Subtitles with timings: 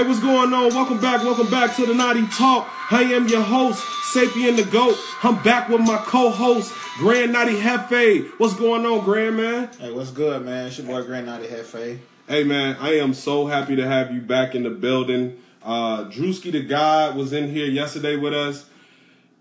[0.00, 0.74] Hey, what's going on?
[0.74, 1.22] Welcome back.
[1.22, 2.66] Welcome back to the Naughty Talk.
[2.90, 4.96] I am your host, Sapien the Goat.
[5.22, 8.30] I'm back with my co-host, Grand Naughty Hefe.
[8.38, 9.68] What's going on, Grand man?
[9.78, 10.68] Hey, what's good, man?
[10.68, 11.98] It's your boy Grand Naughty Hefe.
[12.26, 15.36] Hey, man, I am so happy to have you back in the building.
[15.62, 18.69] Uh, Drewski the God was in here yesterday with us.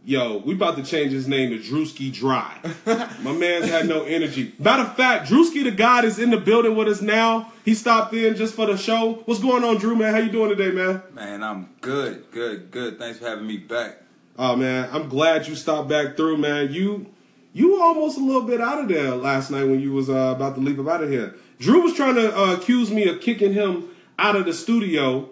[0.05, 2.57] Yo, we about to change his name to Drewski Dry.
[3.21, 4.53] My man's had no energy.
[4.57, 7.51] Matter of fact, Drewski the God is in the building with us now.
[7.65, 9.21] He stopped in just for the show.
[9.25, 10.13] What's going on, Drew, man?
[10.13, 11.03] How you doing today, man?
[11.13, 12.97] Man, I'm good, good, good.
[12.97, 13.97] Thanks for having me back.
[14.37, 16.71] Oh man, I'm glad you stopped back through, man.
[16.71, 17.07] You
[17.51, 20.33] you were almost a little bit out of there last night when you was uh,
[20.33, 21.35] about to leave up out of here.
[21.59, 25.29] Drew was trying to uh, accuse me of kicking him out of the studio,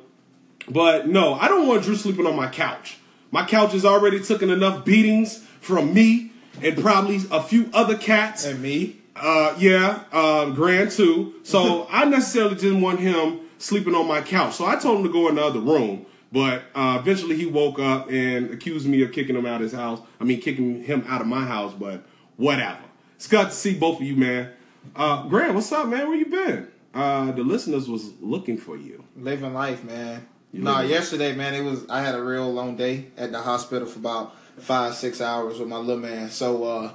[0.68, 2.98] but no, I don't want Drew sleeping on my couch.
[3.32, 8.46] My couch has already taken enough beatings from me and probably a few other cats.
[8.46, 8.98] And me?
[9.16, 11.36] Uh, yeah, uh, Grand too.
[11.44, 14.56] So I necessarily didn't want him sleeping on my couch.
[14.56, 16.06] So I told him to go in the other room.
[16.32, 19.72] But uh, eventually he woke up and accused me of kicking him out of his
[19.72, 20.02] house.
[20.20, 22.04] I mean, kicking him out of my house, but
[22.36, 22.80] whatever.
[23.16, 24.52] It's good to see both of you, man.
[24.96, 26.08] Uh, Grant, what's up, man?
[26.08, 26.68] Where you been?
[26.94, 29.04] Uh, the listeners was looking for you.
[29.16, 30.28] Living life, man.
[30.54, 33.88] You nah, yesterday, man, it was I had a real long day at the hospital
[33.88, 36.30] for about five, six hours with my little man.
[36.30, 36.92] So uh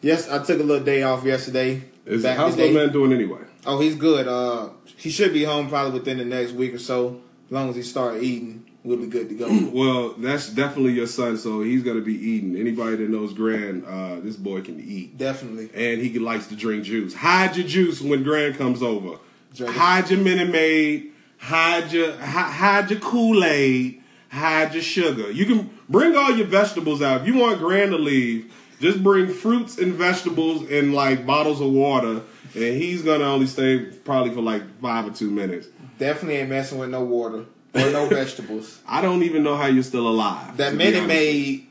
[0.00, 1.82] yes, I took a little day off yesterday.
[2.06, 3.42] Is Back how's the man doing anyway?
[3.66, 4.26] Oh, he's good.
[4.26, 7.20] Uh he should be home probably within the next week or so.
[7.46, 9.48] As long as he start eating, we'll be good to go.
[9.72, 12.56] Well, that's definitely your son, so he's gonna be eating.
[12.56, 15.18] Anybody that knows Grand, uh, this boy can eat.
[15.18, 15.70] Definitely.
[15.74, 17.12] and he likes to drink juice.
[17.12, 19.18] Hide your juice when Grand comes over.
[19.54, 19.78] Drink it.
[19.78, 21.12] Hide your Minute Maid.
[21.40, 24.02] Hide your hide your Kool Aid.
[24.30, 25.30] Hide your sugar.
[25.30, 27.22] You can bring all your vegetables out.
[27.22, 31.70] If you want Grand to leave, just bring fruits and vegetables in like bottles of
[31.72, 32.20] water,
[32.54, 35.66] and he's gonna only stay probably for like five or two minutes.
[35.98, 38.80] Definitely ain't messing with no water or no vegetables.
[38.86, 40.56] I don't even know how you're still alive.
[40.58, 41.06] That Minute.
[41.06, 41.66] Maid,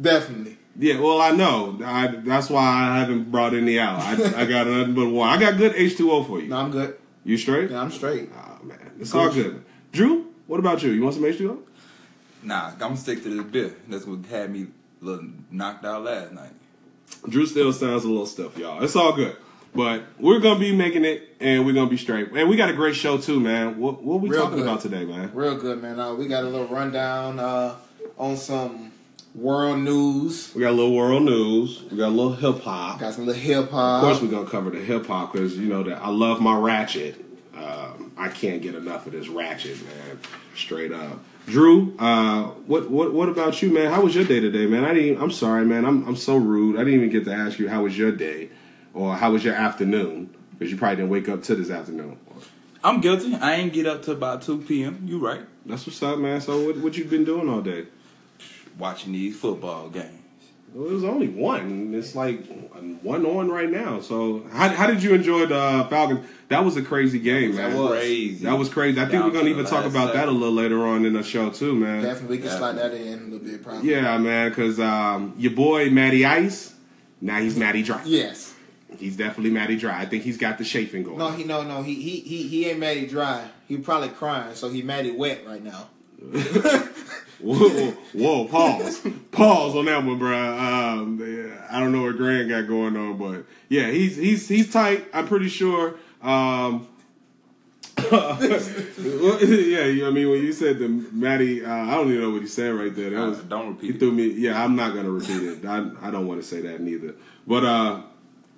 [0.00, 0.58] definitely.
[0.76, 1.78] Yeah, well, I know.
[1.84, 4.00] I, that's why I haven't brought any out.
[4.00, 5.30] I, I got nothing but water.
[5.30, 6.48] I got good H2O for you.
[6.48, 6.96] No, I'm good.
[7.24, 7.70] You straight?
[7.70, 8.30] Yeah, I'm straight.
[8.30, 8.38] Man,
[9.02, 9.62] it's all good.
[9.92, 10.90] Drew, what about you?
[10.90, 11.58] You want some H2O?
[12.44, 13.74] Nah, I'm gonna stick to this beer.
[13.88, 14.66] That's what had me
[15.00, 16.50] a little knocked out last night.
[17.28, 18.82] Drew still sounds a little stiff, y'all.
[18.82, 19.36] It's all good.
[19.74, 22.30] But we're gonna be making it, and we're gonna be straight.
[22.32, 23.78] And we got a great show too, man.
[23.78, 24.66] What what we Real talking good.
[24.66, 25.30] about today, man?
[25.34, 25.98] Real good, man.
[25.98, 27.76] Uh, we got a little rundown uh,
[28.18, 28.92] on some
[29.34, 30.52] world news.
[30.54, 31.82] We got a little world news.
[31.90, 33.00] We got a little hip hop.
[33.00, 34.02] Got some little hip hop.
[34.02, 36.56] Of course, we're gonna cover the hip hop because you know that I love my
[36.58, 37.24] ratchet.
[37.62, 40.18] Um, I can't get enough of this ratchet, man.
[40.56, 41.20] Straight up.
[41.46, 43.92] Drew, uh, what what what about you, man?
[43.92, 44.84] How was your day today, man?
[44.84, 45.20] I didn't.
[45.20, 45.84] I'm sorry, man.
[45.84, 46.76] I'm I'm so rude.
[46.76, 48.50] I didn't even get to ask you how was your day,
[48.94, 52.18] or how was your afternoon, because you probably didn't wake up to this afternoon.
[52.84, 53.34] I'm guilty.
[53.34, 55.04] I ain't get up till about 2 p.m.
[55.06, 55.42] You right.
[55.66, 56.40] That's what's up, man.
[56.40, 57.86] So what what you been doing all day?
[58.78, 60.21] Watching these football games.
[60.74, 61.92] Well, it was only one.
[61.94, 62.46] It's like
[63.02, 64.00] one on right now.
[64.00, 66.26] So how how did you enjoy the uh, Falcons?
[66.48, 67.78] That was a crazy game, That man.
[67.78, 68.44] was crazy.
[68.44, 68.98] That was crazy.
[68.98, 71.04] I think Down we're gonna to even talk last about that a little later on
[71.04, 72.02] in the show too, man.
[72.02, 73.90] Definitely, we can slide that in a little bit, probably.
[73.90, 76.74] Yeah, man, because um, your boy Matty Ice,
[77.20, 78.02] now he's Matty Dry.
[78.04, 78.54] Yes.
[78.98, 80.00] He's definitely Matty Dry.
[80.00, 81.18] I think he's got the chafing going.
[81.18, 83.46] No, he no no he he he he ain't Matty dry.
[83.68, 85.88] He probably crying, so he Matty wet right now.
[87.42, 90.36] whoa, whoa, pause, pause on that one, bro.
[90.36, 94.72] Um, yeah, I don't know what Grant got going on, but yeah, he's he's he's
[94.72, 95.04] tight.
[95.12, 95.94] I'm pretty sure.
[96.22, 96.86] Um,
[98.12, 102.48] yeah, I mean when you said the Matty, uh, I don't even know what he
[102.48, 103.10] said right there.
[103.10, 103.98] That Uh, don't repeat He it.
[103.98, 104.26] threw me.
[104.28, 105.64] Yeah, I'm not gonna repeat it.
[105.64, 107.14] I I don't want to say that neither.
[107.46, 108.00] But uh,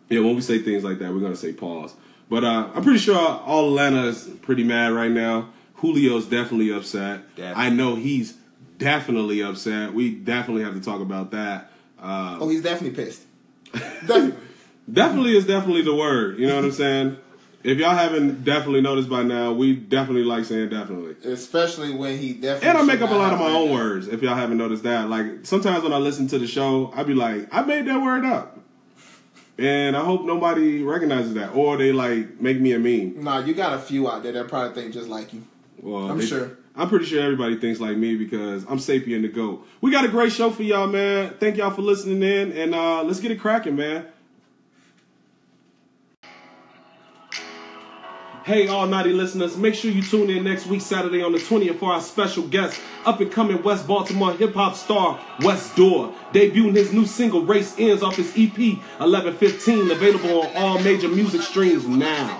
[0.08, 1.94] yeah, when we say things like that, we're gonna say pause.
[2.30, 5.50] But uh, I'm pretty sure all Atlanta is pretty mad right now.
[5.80, 7.34] Julio's definitely upset.
[7.36, 7.62] Definitely.
[7.64, 8.34] I know he's
[8.78, 9.92] definitely upset.
[9.94, 11.70] We definitely have to talk about that.
[12.00, 13.22] Uh, Oh, he's definitely pissed.
[13.72, 14.34] definitely.
[14.92, 16.38] definitely is definitely the word.
[16.38, 17.16] You know what I'm saying?
[17.62, 21.16] If y'all haven't definitely noticed by now, we definitely like saying definitely.
[21.24, 22.68] Especially when he definitely.
[22.68, 23.74] And I make up a lot of my own that.
[23.74, 24.08] words.
[24.08, 27.14] If y'all haven't noticed that, like sometimes when I listen to the show, I'd be
[27.14, 28.58] like, I made that word up,
[29.56, 33.24] and I hope nobody recognizes that, or they like make me a meme.
[33.24, 35.42] Nah, you got a few out there that probably think just like you.
[35.80, 36.58] Well, I'm they- sure.
[36.76, 39.64] I'm pretty sure everybody thinks like me because I'm Sapien the Goat.
[39.80, 41.34] We got a great show for y'all, man.
[41.38, 44.06] Thank y'all for listening in, and uh, let's get it cracking, man.
[48.44, 51.78] Hey, all naughty listeners, make sure you tune in next week, Saturday on the 20th,
[51.78, 56.74] for our special guest, up and coming West Baltimore hip hop star, West Dour, debuting
[56.74, 58.58] his new single, Race Ends, off his EP,
[58.98, 62.38] 1115, available on all major music streams now.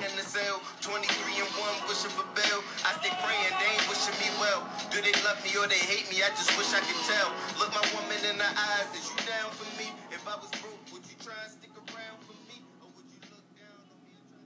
[8.44, 9.90] The eyes, is you down for me?
[10.10, 12.60] If I was broke, would you try and stick around for me?
[12.82, 14.36] Or would you look down on me to...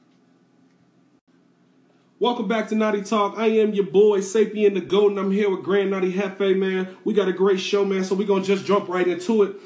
[2.21, 3.35] Welcome back to Naughty Talk.
[3.37, 6.97] I am your boy, Sapien the Goat, and I'm here with Grand Naughty Hefe, man.
[7.05, 9.57] We got a great show, man, so we're to just jump right into it.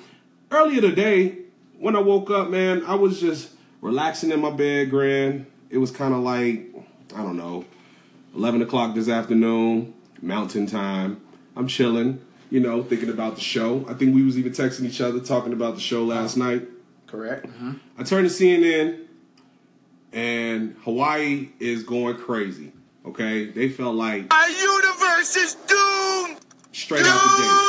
[0.51, 1.37] Earlier today,
[1.79, 3.51] when I woke up, man, I was just
[3.83, 5.45] relaxing in my bed, Grand.
[5.69, 6.75] It was kind of like,
[7.15, 7.67] I don't know,
[8.35, 9.93] 11 o'clock this afternoon,
[10.23, 11.21] mountain time.
[11.55, 12.19] I'm chilling,
[12.53, 13.83] you know, thinking about the show.
[13.89, 16.69] I think we was even texting each other, talking about the show last night.
[17.07, 17.47] Correct.
[17.97, 19.07] I turned to CNN,
[20.13, 22.73] and Hawaii is going crazy.
[23.07, 26.37] Okay, they felt like Our universe is doomed!
[26.73, 27.69] straight out the gate.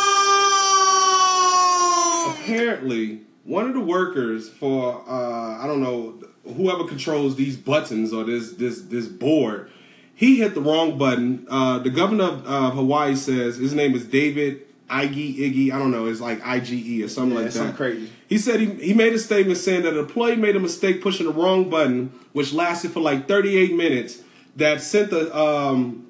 [2.44, 6.20] Apparently, one of the workers for uh, I don't know
[6.56, 9.72] whoever controls these buttons or this this this board,
[10.14, 11.48] he hit the wrong button.
[11.50, 14.62] Uh, the governor of uh, Hawaii says his name is David
[15.02, 15.72] Iggy Iggy.
[15.72, 16.06] I don't know.
[16.08, 17.58] It's like IGE or something Yeah, like that.
[17.58, 18.10] something crazy.
[18.28, 21.26] He said he, he made a statement saying that an employee made a mistake pushing
[21.28, 24.22] the wrong button, which lasted for like 38 minutes.
[24.56, 26.08] That sent the um,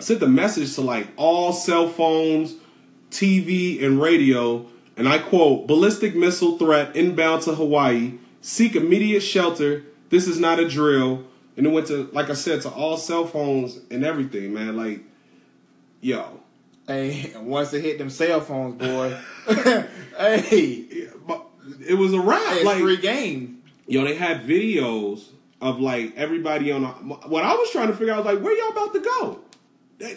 [0.00, 2.54] sent the message to like all cell phones,
[3.10, 4.66] TV, and radio.
[4.96, 8.14] And I quote: "Ballistic missile threat inbound to Hawaii.
[8.40, 9.84] Seek immediate shelter.
[10.10, 11.24] This is not a drill."
[11.56, 14.76] And it went to, like I said, to all cell phones and everything, man.
[14.76, 15.00] Like,
[16.02, 16.40] yo,
[16.86, 19.16] Hey, once it hit them cell phones, boy.
[20.18, 20.64] hey,
[21.86, 22.40] it was a wrap.
[22.56, 23.62] it's like, free game.
[23.86, 25.28] yo, they had videos
[25.60, 26.88] of like everybody on the.
[26.88, 29.40] What I was trying to figure out was like, where y'all about to go?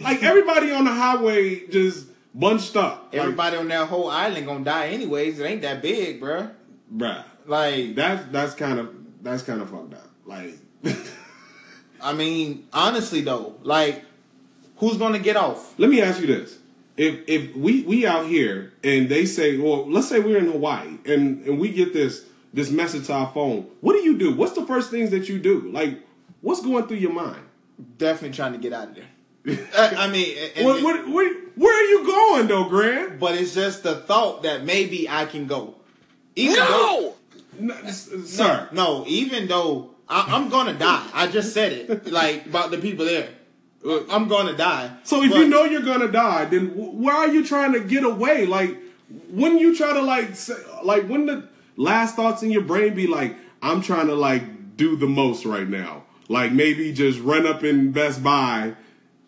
[0.02, 3.10] Like everybody on the highway just bunched up.
[3.14, 5.40] Like, Everybody on that whole island gonna die anyways.
[5.40, 6.52] It ain't that big, bruh.
[6.94, 8.94] bruh, Like, that's that's kind of
[9.24, 10.10] that's kind of fucked up.
[10.26, 10.56] Like,
[12.02, 14.04] I mean, honestly though, like,
[14.78, 15.74] who's gonna get off?
[15.80, 16.59] let me ask you this:
[17.00, 20.98] if if we we out here and they say, well, let's say we're in Hawaii
[21.06, 24.34] and and we get this this message to our phone, what do you do?
[24.36, 25.70] What's the first things that you do?
[25.72, 26.00] Like,
[26.42, 27.42] what's going through your mind?
[27.98, 29.10] Definitely trying to get out of there.
[29.78, 33.20] I, I mean, and- What, what, what, where are you going though, Grant?
[33.20, 35.76] but it's just the thought that maybe I can go.
[36.36, 37.14] Even though,
[37.60, 38.68] No, s- sir.
[38.74, 41.06] no, even though I, I'm gonna die.
[41.14, 43.30] I just said it, like about the people there.
[43.86, 44.92] Uh, I'm gonna die.
[45.04, 48.04] So if But- you know you're gonna die, then why are you trying to get
[48.04, 48.46] away?
[48.46, 48.78] Like,
[49.30, 51.48] when you try to like, say, like when the
[51.78, 55.68] last thoughts in your brain be like, I'm trying to like do the most right
[55.68, 56.04] now.
[56.28, 58.76] Like maybe just run up in Best Buy,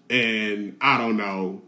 [0.10, 1.62] and I don't know.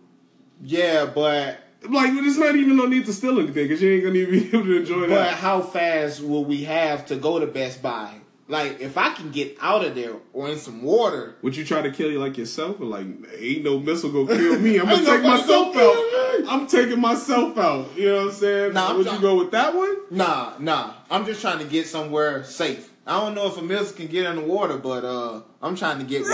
[0.63, 1.59] yeah, but
[1.89, 4.47] Like there's not even no need to steal anything because you ain't gonna even be
[4.57, 5.09] able to enjoy it.
[5.09, 5.33] but that.
[5.37, 8.13] how fast will we have to go to Best Buy?
[8.47, 11.81] Like, if I can get out of there or in some water, Would you try
[11.81, 13.07] to kill you like yourself or like
[13.37, 14.79] ain't no missile gonna kill me?
[14.81, 15.95] I'm gonna take myself out.
[16.41, 16.45] me.
[16.49, 17.87] I'm taking myself out.
[17.95, 18.73] You know what I'm saying?
[18.73, 19.95] Nah, I'm Would you go with that one?
[20.11, 20.93] Nah, nah.
[21.09, 22.89] I'm just trying to get somewhere safe.
[23.07, 25.99] I don't know if a missile can get in the water, but uh, I'm trying
[25.99, 26.23] to get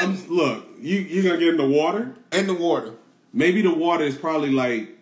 [0.00, 2.14] I'm, look, you you gonna get in the water?
[2.32, 2.92] in the water.
[3.32, 4.97] Maybe the water is probably like,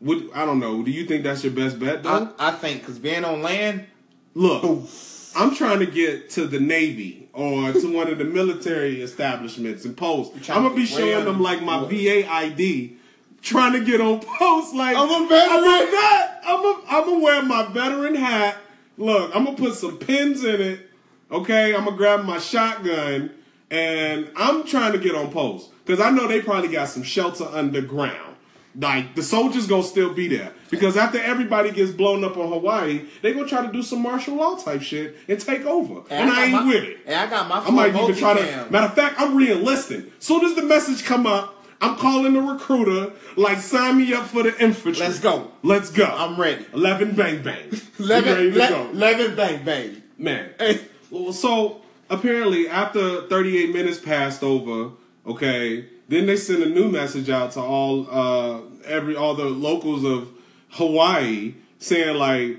[0.00, 0.82] would I don't know.
[0.82, 2.34] Do you think that's your best bet though?
[2.38, 3.86] I, I think because being on land,
[4.34, 4.88] look,
[5.36, 9.96] I'm trying to get to the Navy or to one of the military establishments and
[9.96, 10.48] posts.
[10.50, 11.84] I'm gonna be showing them like my.
[11.84, 12.96] VA ID,
[13.42, 14.74] trying to get on post.
[14.74, 15.64] Like I'm a veteran.
[15.64, 16.40] I'm vet.
[16.44, 18.58] I'm a, I'm gonna wear my veteran hat.
[18.96, 20.90] Look, I'm gonna put some pins in it.
[21.30, 23.30] Okay, I'm gonna grab my shotgun
[23.70, 27.44] and I'm trying to get on post because I know they probably got some shelter
[27.44, 28.33] underground.
[28.76, 33.04] Like the soldiers gonna still be there because after everybody gets blown up on Hawaii,
[33.22, 36.02] they gonna try to do some martial law type shit and take over.
[36.10, 36.98] And, I, got ain't my- with it.
[37.06, 38.70] And I got my I might even try to.
[38.70, 40.10] Matter of fact, I'm re-enlisting.
[40.18, 43.12] Soon as the message come up, I'm calling the recruiter.
[43.36, 45.04] Like, sign me up for the infantry.
[45.06, 45.50] Let's go.
[45.62, 46.06] Let's go.
[46.06, 46.64] I'm ready.
[46.72, 47.70] Eleven bang bang.
[48.00, 48.90] Eleven, le- go.
[48.90, 50.02] eleven, bang, bang.
[50.18, 50.50] Man.
[50.58, 50.80] Hey.
[51.10, 54.92] Well, so apparently, after 38 minutes passed over,
[55.26, 60.04] okay, then they sent a new message out to all uh every all the locals
[60.04, 60.28] of
[60.70, 62.56] Hawaii saying like,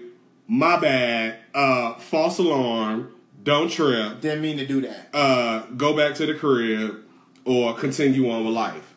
[0.48, 3.12] my bad, uh, false alarm,
[3.44, 5.10] don't trip, Didn't mean to do that.
[5.14, 6.98] uh, go back to the crib
[7.46, 8.94] or continue on with life.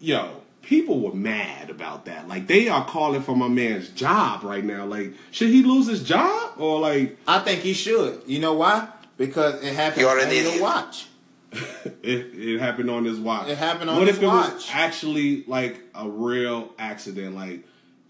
[0.00, 2.26] Yo, people were mad about that.
[2.28, 4.86] Like they are calling for my man's job right now.
[4.86, 8.22] Like, should he lose his job or like I think he should.
[8.26, 8.88] You know why?
[9.18, 10.62] Because it happened You're an on your idiot.
[10.62, 11.06] watch.
[12.02, 13.48] it, it happened on his watch?
[13.48, 14.32] It happened on what his watch.
[14.32, 17.34] What if it was actually like a real accident?
[17.34, 17.64] Like,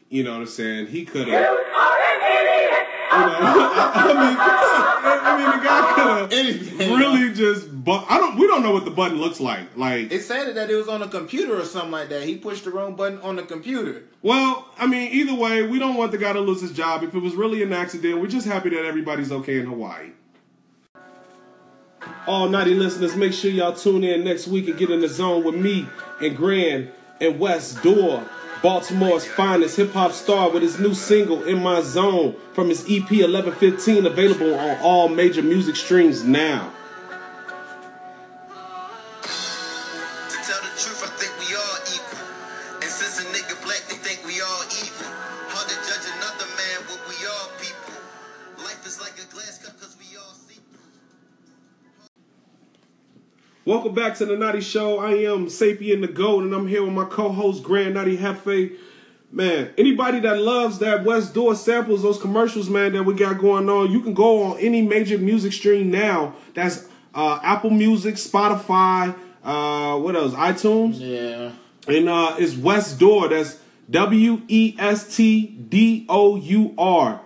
[0.09, 0.87] you know what I'm saying?
[0.89, 1.41] He could have.
[1.41, 1.67] You know,
[3.13, 4.37] I, I mean,
[5.23, 7.69] I mean, the guy could have really just.
[7.85, 8.37] But I don't.
[8.39, 9.77] We don't know what the button looks like.
[9.77, 12.23] Like, It said that it was on a computer or something like that.
[12.25, 14.05] He pushed the wrong button on the computer.
[14.23, 17.03] well, I mean, either way, we don't want the guy to lose his job.
[17.03, 20.11] If it was really an accident, we're just happy that everybody's okay in Hawaii.
[22.31, 25.43] All nighty listeners, make sure y'all tune in next week and get in the zone
[25.43, 25.89] with me
[26.21, 28.25] and Grand and West Dour,
[28.63, 33.11] Baltimore's finest hip hop star with his new single "In My Zone" from his EP
[33.11, 36.73] 1115, available on all major music streams now.
[53.71, 54.99] Welcome back to the Naughty Show.
[54.99, 58.73] I am Sapien the Gold, and I'm here with my co-host Grand Naughty Hefe.
[59.31, 63.69] Man, anybody that loves that West Dour samples, those commercials, man, that we got going
[63.71, 66.35] on, you can go on any major music stream now.
[66.55, 70.33] That's uh, Apple Music, Spotify, uh, what else?
[70.33, 70.99] iTunes.
[70.99, 71.53] Yeah.
[71.87, 73.29] And uh, it's West Dour.
[73.29, 77.21] That's W E S T D O U R.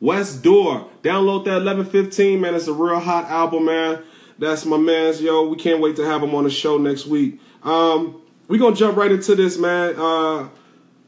[0.00, 0.88] West Dour.
[1.02, 2.54] Download that 1115, man.
[2.54, 4.02] It's a real hot album, man.
[4.40, 5.46] That's my man's, yo.
[5.46, 7.38] We can't wait to have him on the show next week.
[7.62, 9.94] Um, we gonna jump right into this, man.
[9.98, 10.48] Uh,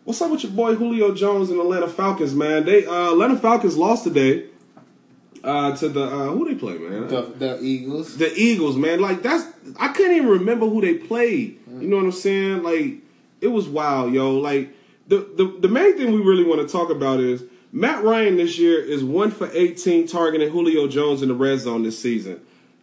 [0.04, 2.66] what's up with your boy Julio Jones and Atlanta Falcons, man?
[2.66, 4.48] They uh, Atlanta Falcons lost today
[5.42, 7.08] uh, to the uh, who they play, man.
[7.08, 8.18] The, the Eagles.
[8.18, 9.00] the Eagles, man.
[9.00, 9.46] Like that's
[9.80, 11.58] I couldn't even remember who they played.
[11.66, 12.62] You know what I'm saying?
[12.62, 12.96] Like
[13.40, 14.36] it was wild, yo.
[14.36, 14.76] Like
[15.08, 18.58] the the, the main thing we really want to talk about is Matt Ryan this
[18.58, 22.42] year is one for 18 targeting Julio Jones in the red zone this season.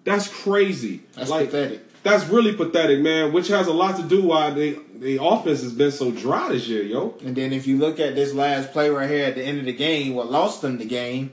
[0.10, 1.02] That's crazy.
[1.14, 2.02] That's like, pathetic.
[2.02, 3.32] That's really pathetic, man.
[3.32, 6.68] Which has a lot to do why the the offense has been so dry this
[6.68, 7.16] year, yo.
[7.24, 9.66] And then if you look at this last play right here at the end of
[9.66, 11.32] the game, what lost them the game,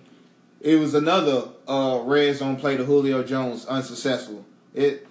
[0.61, 4.45] it was another uh, red zone play to Julio Jones, unsuccessful.
[4.75, 5.07] It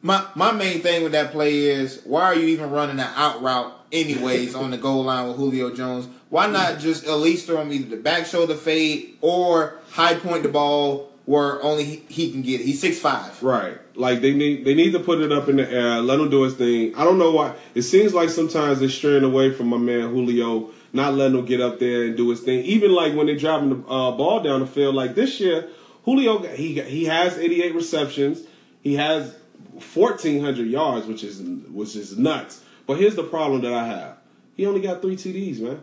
[0.00, 3.42] my my main thing with that play is why are you even running an out
[3.42, 6.08] route anyways on the goal line with Julio Jones?
[6.30, 10.42] Why not just at least throw him either the back shoulder fade or high point
[10.42, 12.64] the ball where only he, he can get it.
[12.64, 13.42] He's six five.
[13.42, 13.78] Right.
[13.96, 16.42] Like they need they need to put it up in the air, let him do
[16.42, 16.94] his thing.
[16.96, 17.54] I don't know why.
[17.74, 21.60] It seems like sometimes they're straying away from my man Julio, not letting him get
[21.60, 22.64] up there and do his thing.
[22.64, 25.68] Even like when they're driving the uh, ball down the field, like this year,
[26.04, 28.42] Julio he he has 88 receptions,
[28.82, 29.34] he has
[29.74, 32.62] 1,400 yards, which is which is nuts.
[32.86, 34.18] But here's the problem that I have:
[34.56, 35.82] he only got three TDs, man.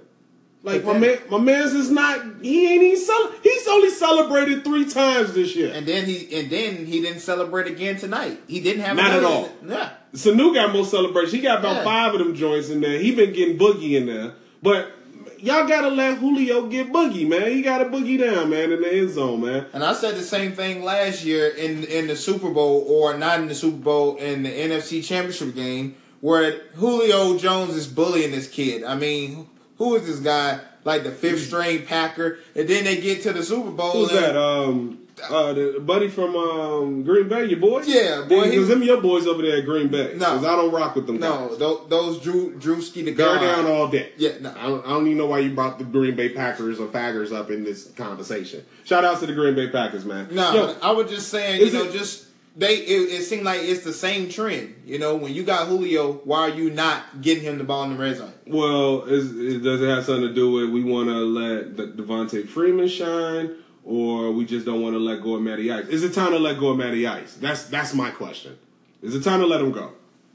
[0.64, 2.22] Like my man, my man's is not.
[2.42, 5.72] He ain't even cel- He's only celebrated three times this year.
[5.74, 8.40] And then he and then he didn't celebrate again tonight.
[8.48, 9.50] He didn't have Not at all.
[9.68, 9.90] Yeah.
[10.14, 11.34] Sanu got more celebrations.
[11.34, 11.84] He got about Yeah.
[11.84, 13.00] five of them joints in there.
[13.00, 14.34] He been getting boogie in there.
[14.62, 14.92] But
[15.40, 17.52] y'all gotta let Julio get boogie, man.
[17.52, 19.66] He gotta boogie down, man, in the end zone, man.
[19.74, 23.40] And I said the same thing last year in in the Super Bowl, or not
[23.40, 28.48] in the Super Bowl, in the NFC Championship game, where Julio Jones is bullying this
[28.48, 28.84] kid.
[28.84, 29.48] I mean,
[29.82, 30.60] who is this guy?
[30.84, 33.92] Like the fifth string Packer, and then they get to the Super Bowl.
[33.92, 34.36] Who's that?
[34.36, 37.84] Um, uh, the buddy from um, Green Bay, your boy?
[37.86, 40.14] Yeah, boy, Because he- them your boys over there at Green Bay.
[40.14, 40.34] No.
[40.34, 41.58] Because I don't rock with them No, guys.
[41.60, 43.40] those, those Drew Drewski the guy.
[43.40, 44.12] down all day.
[44.18, 44.52] Yeah, no.
[44.58, 47.32] I don't, I don't even know why you brought the Green Bay Packers or Faggers
[47.32, 48.66] up in this conversation.
[48.84, 50.30] Shout out to the Green Bay Packers, man.
[50.32, 52.76] No, Yo, I was just saying, you know, it- just they.
[52.76, 54.84] It, it seemed like it's the same trend.
[54.86, 57.94] You know, when you got Julio, why are you not getting him the ball in
[57.94, 58.34] the red zone?
[58.48, 62.48] Well, it, does it have something to do with we want to let the, Devonta
[62.48, 65.86] Freeman shine, or we just don't want to let go of Matty Ice?
[65.88, 67.36] Is it time to let go of Matty Ice?
[67.36, 68.58] That's that's my question.
[69.02, 69.94] Is it time to let him go?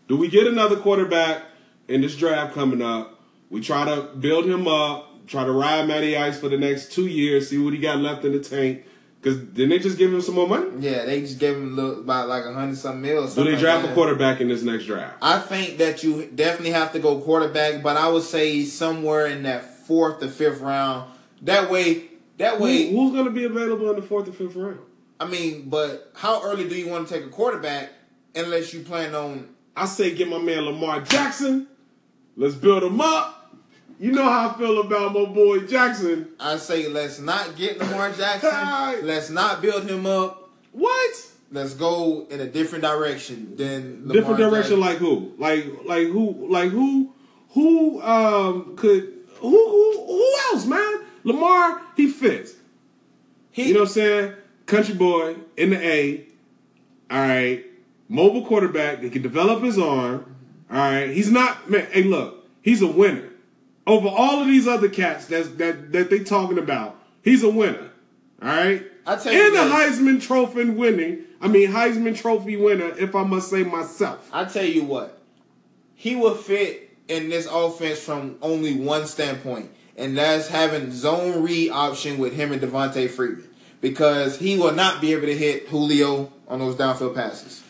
[0.08, 1.42] Do we get another quarterback
[1.88, 3.20] in this draft coming up?
[3.50, 7.06] We try to build him up, try to ride Matty Ice for the next two
[7.06, 8.84] years, see what he got left in the tank.
[9.20, 10.70] Because didn't they just give him some more money?
[10.78, 13.26] Yeah, they just gave him a little, about like a hundred some mil.
[13.26, 13.90] Do they draft that.
[13.90, 15.16] a quarterback in this next draft?
[15.20, 19.42] I think that you definitely have to go quarterback, but I would say somewhere in
[19.44, 21.10] that fourth or fifth round.
[21.42, 22.04] That way,
[22.38, 22.90] that Who, way.
[22.90, 24.78] who's going to be available in the fourth or fifth round?
[25.18, 27.90] I mean, but how early do you want to take a quarterback
[28.34, 29.48] unless you plan on?
[29.74, 31.66] I say get my man Lamar Jackson.
[32.36, 33.35] Let's build him up.
[33.98, 36.28] You know how I feel about my boy Jackson.
[36.38, 38.50] I say let's not get Lamar Jackson.
[39.06, 40.50] let's not build him up.
[40.72, 41.14] What?
[41.50, 44.80] Let's go in a different direction than Lamar Different direction Jackson.
[44.80, 45.32] like who?
[45.38, 47.14] Like like who like who
[47.50, 51.00] who um could who who who else, man?
[51.24, 52.52] Lamar, he fits.
[53.50, 54.32] He, You know what I'm saying?
[54.66, 56.26] Country boy in the A.
[57.10, 57.64] All right.
[58.08, 59.00] Mobile quarterback.
[59.00, 60.36] He can develop his arm.
[60.70, 61.08] All right.
[61.08, 61.86] He's not man.
[61.90, 62.46] Hey, look.
[62.60, 63.30] He's a winner.
[63.86, 67.90] Over all of these other cats that's, that that they talking about, he's a winner.
[68.42, 68.84] All right.
[69.06, 69.74] I tell you and a.
[69.74, 71.24] Heisman Trophy winning.
[71.40, 74.28] I mean Heisman Trophy winner, if I must say myself.
[74.32, 75.20] I tell you what,
[75.94, 81.70] he will fit in this offense from only one standpoint, and that's having zone read
[81.70, 83.48] option with him and Devonta Freeman,
[83.80, 87.62] because he will not be able to hit Julio on those downfield passes.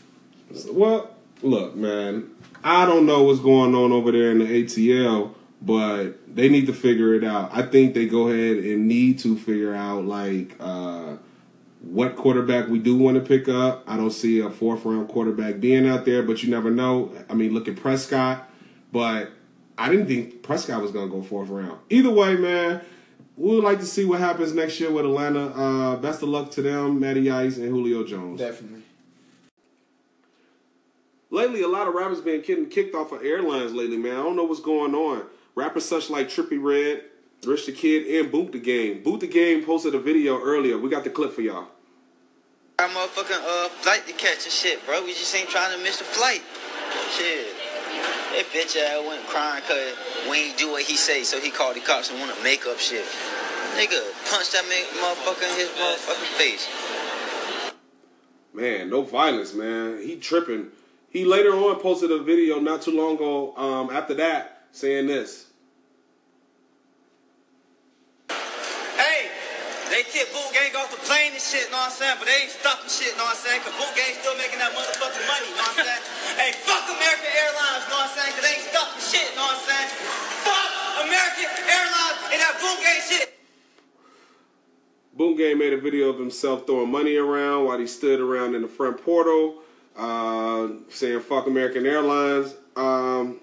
[0.70, 1.10] Well,
[1.42, 2.30] look, man,
[2.64, 6.72] I don't know what's going on over there in the ATL, but they need to
[6.72, 7.50] figure it out.
[7.52, 11.16] I think they go ahead and need to figure out like uh,
[11.80, 13.84] what quarterback we do want to pick up.
[13.86, 17.12] I don't see a fourth round quarterback being out there, but you never know.
[17.28, 18.50] I mean, look at Prescott,
[18.92, 19.30] but
[19.78, 21.78] I didn't think Prescott was going to go fourth round.
[21.90, 22.82] Either way, man.
[23.38, 25.48] We would like to see what happens next year with Atlanta.
[25.48, 28.40] Uh, best of luck to them, Matty Ice and Julio Jones.
[28.40, 28.80] Definitely.
[31.28, 34.12] Lately, a lot of rappers been getting kicked off of airlines lately, man.
[34.12, 35.26] I don't know what's going on.
[35.56, 37.04] Rappers such like Trippie Redd,
[37.46, 39.02] Rich the Kid, and Boot the Game.
[39.02, 40.76] Boot the Game posted a video earlier.
[40.76, 41.68] We got the clip for y'all.
[42.78, 45.02] Our motherfucking uh, flight to catch and shit, bro.
[45.02, 46.42] We just ain't trying to miss the flight.
[47.16, 47.46] Shit.
[48.36, 49.96] That bitch ass went crying cause
[50.30, 52.78] we ain't do what he say, so he called the cops and wanna make up
[52.78, 53.06] shit.
[53.76, 56.68] Nigga, punch that motherfucker in his motherfucking face.
[58.52, 60.02] Man, no violence, man.
[60.02, 60.66] He tripping.
[61.08, 65.46] He later on posted a video not too long ago um, after that saying this.
[68.28, 69.30] Hey,
[69.96, 72.20] they kicked Boonk Gang off the plane and shit, know what I'm saying?
[72.20, 73.64] But they ain't stopping shit, know what I'm saying?
[73.64, 76.04] Cause Boonk Gang still making that motherfucking money, know what I'm saying?
[76.44, 78.32] hey, fuck American Airlines, know what I'm saying?
[78.36, 79.88] Cause they ain't stopping shit, know what I'm saying?
[80.44, 83.26] Fuck American Airlines and that Boot Gang shit.
[85.16, 88.60] Boonk Gang made a video of himself throwing money around while he stood around in
[88.60, 89.64] the front portal,
[89.96, 93.40] uh, saying "fuck American Airlines." Um,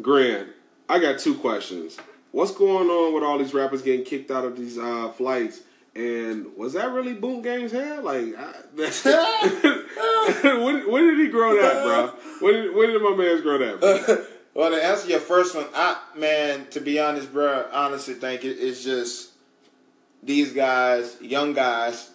[0.00, 0.48] Grant,
[0.88, 2.00] I got two questions.
[2.32, 5.60] What's going on with all these rappers getting kicked out of these uh, flights?
[5.94, 8.00] And was that really Boonk Gang's hair?
[8.00, 8.52] Like, I,
[10.64, 12.06] when, when did he grow that, bro?
[12.40, 13.80] When did, when did my man's grow that?
[13.80, 14.24] Bro?
[14.54, 18.44] Well, to answer your first one, I man, to be honest, bro, I honestly think
[18.44, 19.30] it, it's just
[20.22, 22.10] these guys, young guys,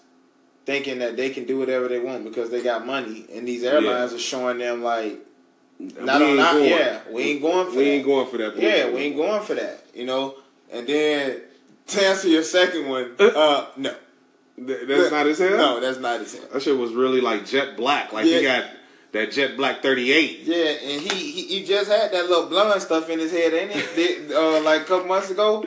[0.63, 4.13] thinking that they can do whatever they want because they got money, and these airlines
[4.13, 5.19] are showing them like,
[5.79, 7.89] not We on ain't yeah, we ain't going for We that.
[7.89, 8.57] ain't going for that.
[8.57, 9.83] Yeah, we ain't going for that.
[9.97, 10.35] You know,
[10.71, 11.41] and then
[11.87, 13.95] to answer your second one, uh, no,
[14.65, 15.55] Th- That's not his hair.
[15.57, 16.43] no, that's not his hair.
[16.53, 18.11] That shit was really like jet black.
[18.13, 18.37] Like Yeah.
[18.37, 18.65] he got
[19.13, 20.41] that jet black 38.
[20.43, 23.71] Yeah, and he, he he just had that little blonde stuff in his head, ain't
[23.73, 24.31] it?
[24.31, 25.65] Uh, like a couple months ago.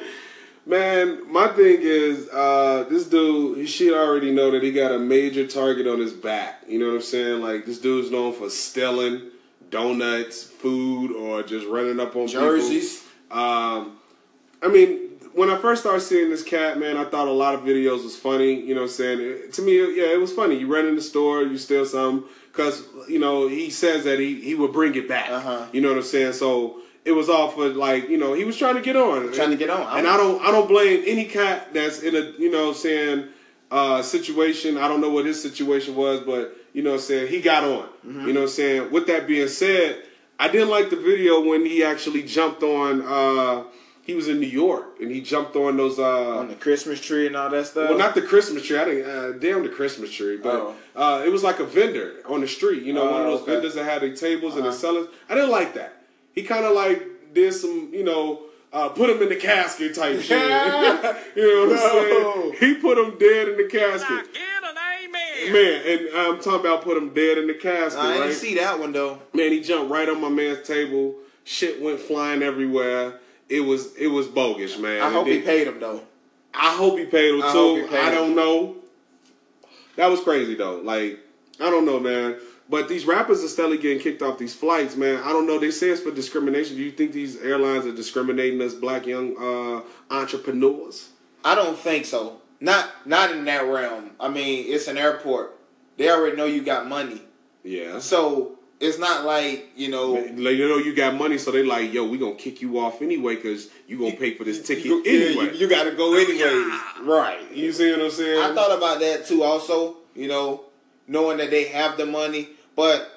[0.66, 4.98] Man, my thing is, uh, this dude, he should already know that he got a
[4.98, 6.62] major target on his back.
[6.68, 7.40] You know what I'm saying?
[7.40, 9.22] Like, this dude's known for stealing
[9.70, 13.02] donuts, food, or just running up on Jerseys.
[13.30, 13.38] people.
[13.42, 13.96] Um,
[14.62, 14.98] I mean,
[15.32, 18.16] when I first started seeing this cat, man, I thought a lot of videos was
[18.16, 18.60] funny.
[18.60, 19.20] You know what I'm saying?
[19.20, 20.56] It- to me, yeah, it was funny.
[20.58, 24.40] You run in the store, you steal something, because, you know, he says that he,
[24.40, 25.30] he would bring it back.
[25.30, 25.66] Uh-huh.
[25.72, 26.32] You know what I'm saying?
[26.34, 29.32] So it was all for, like, you know, he was trying to get on.
[29.32, 29.98] Trying to get on.
[29.98, 33.28] And I don't I don't blame any cat that's in a you know saying
[33.70, 34.76] uh situation.
[34.76, 37.64] I don't know what his situation was, but you know what I'm saying he got
[37.64, 37.88] on.
[38.06, 38.26] Mm-hmm.
[38.26, 38.90] You know what I'm saying?
[38.92, 40.02] With that being said,
[40.38, 43.64] I didn't like the video when he actually jumped on uh
[44.02, 47.26] he was in New York and he jumped on those uh on the Christmas tree
[47.26, 47.88] and all that stuff.
[47.90, 48.78] well, not the Christmas tree.
[48.78, 49.10] I didn't.
[49.10, 50.74] Uh, damn the Christmas tree, but Oh.
[50.96, 52.82] uh, it was like a vendor on the street.
[52.82, 53.52] You know, one of Oh, those okay.
[53.52, 54.78] vendors that had their tables and the Uh-huh.
[54.78, 55.06] sellers.
[55.28, 56.02] I didn't like that.
[56.34, 60.20] He kind of like did some, you know, uh, put him in the casket type
[60.20, 60.30] shit.
[61.36, 62.54] you know what I'm saying?
[62.58, 64.26] He put him dead in the casket.
[65.50, 68.18] Man, and I'm talking about put him dead in the casket, I right?
[68.26, 69.18] didn't see that one though.
[69.32, 71.14] Man, he jumped right on my man's table.
[71.44, 73.14] Shit went flying everywhere.
[73.50, 75.02] It was it was bogus, man.
[75.02, 76.02] I hope he paid him though.
[76.54, 77.86] I hope he paid him I too.
[77.90, 78.76] paid I don't know.
[79.96, 80.76] That was crazy though.
[80.78, 81.18] Like
[81.60, 82.36] I don't know, man.
[82.68, 85.20] But these rappers are steadily getting kicked off these flights, man.
[85.24, 85.58] I don't know.
[85.58, 86.76] They say it's for discrimination.
[86.76, 91.08] Do you think these airlines are discriminating us black young uh, entrepreneurs?
[91.44, 92.40] I don't think so.
[92.60, 94.12] Not not in that realm.
[94.20, 95.56] I mean, it's an airport.
[95.96, 97.20] They already know you got money,
[97.64, 97.98] Yeah.
[97.98, 100.12] so it's not like you know.
[100.14, 103.02] Like, you know you got money, so they like, yo, we gonna kick you off
[103.02, 105.44] anyway because you gonna pay for this ticket you, yeah, anyway.
[105.52, 106.78] you, you got to go anyway.
[107.02, 107.40] Right.
[107.52, 108.42] You see what I'm saying?
[108.42, 109.42] I thought about that too.
[109.42, 110.64] Also, you know,
[111.06, 113.10] knowing that they have the money, but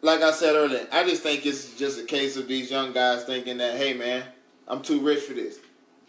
[0.00, 3.24] like I said earlier, I just think it's just a case of these young guys
[3.24, 4.24] thinking that, hey, man,
[4.66, 5.58] I'm too rich for this.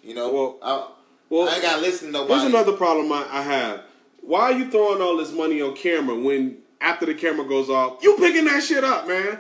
[0.03, 0.87] You know, Well- I,
[1.29, 2.39] well, I ain't got to listen to nobody.
[2.39, 3.83] Here's another problem I, I have.
[4.21, 8.01] Why are you throwing all this money on camera when after the camera goes off,
[8.03, 9.39] you picking that shit up, man?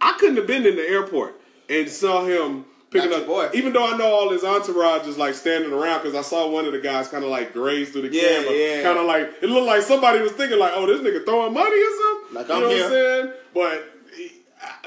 [0.00, 3.26] I couldn't have been in the airport and saw him picking up.
[3.26, 3.48] boy.
[3.54, 6.64] Even though I know all his entourage is like standing around because I saw one
[6.66, 8.82] of the guys kind of like graze through the Yeah, camera, yeah.
[8.82, 11.80] kind of like it looked like somebody was thinking like, oh, this nigga throwing money
[11.80, 12.34] or something.
[12.36, 13.32] Like, you I'm know here.
[13.52, 13.82] what I'm saying?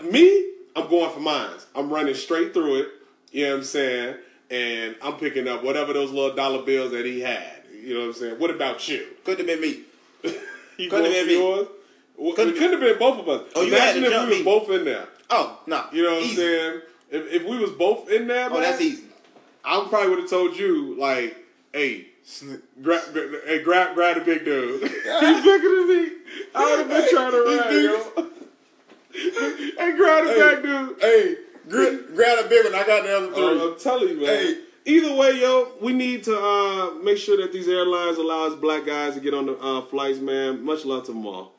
[0.04, 1.66] But me, I'm going for mines.
[1.76, 2.88] I'm running straight through it.
[3.32, 4.16] You know what I'm saying?
[4.52, 7.64] And I'm picking up whatever those little dollar bills that he had.
[7.74, 8.40] You know what I'm saying?
[8.40, 9.08] What about you?
[9.24, 9.84] Couldn't have been me.
[10.78, 11.34] You Couldn't have been me.
[11.40, 11.68] yours?
[12.18, 13.42] Well, Couldn't- it couldn't have been both of us.
[13.56, 14.44] Oh, you had Imagine to if jump we was me.
[14.46, 15.08] both in there.
[15.30, 15.84] Oh no.
[15.92, 16.32] You know what easy.
[16.32, 16.82] I'm saying?
[17.12, 19.04] If, if we was both in there, Oh, man, that's easy.
[19.64, 21.36] I probably would have told you like,
[21.74, 22.08] "Hey,
[22.82, 26.12] grab, gra- hey, grab, grab the big dude." He's bigger than me.
[26.54, 28.30] I would have been trying to run, yo.
[29.78, 31.02] hey, grab the back dude.
[31.02, 31.36] Hey,
[31.70, 32.76] grab, grab a big one.
[32.76, 34.26] I got the other Uh, I'm telling you, man.
[34.28, 34.62] Hey.
[34.88, 38.86] Either way, yo, we need to uh, make sure that these airlines allow us black
[38.86, 40.64] guys to get on the uh, flights, man.
[40.64, 41.54] Much love to them all.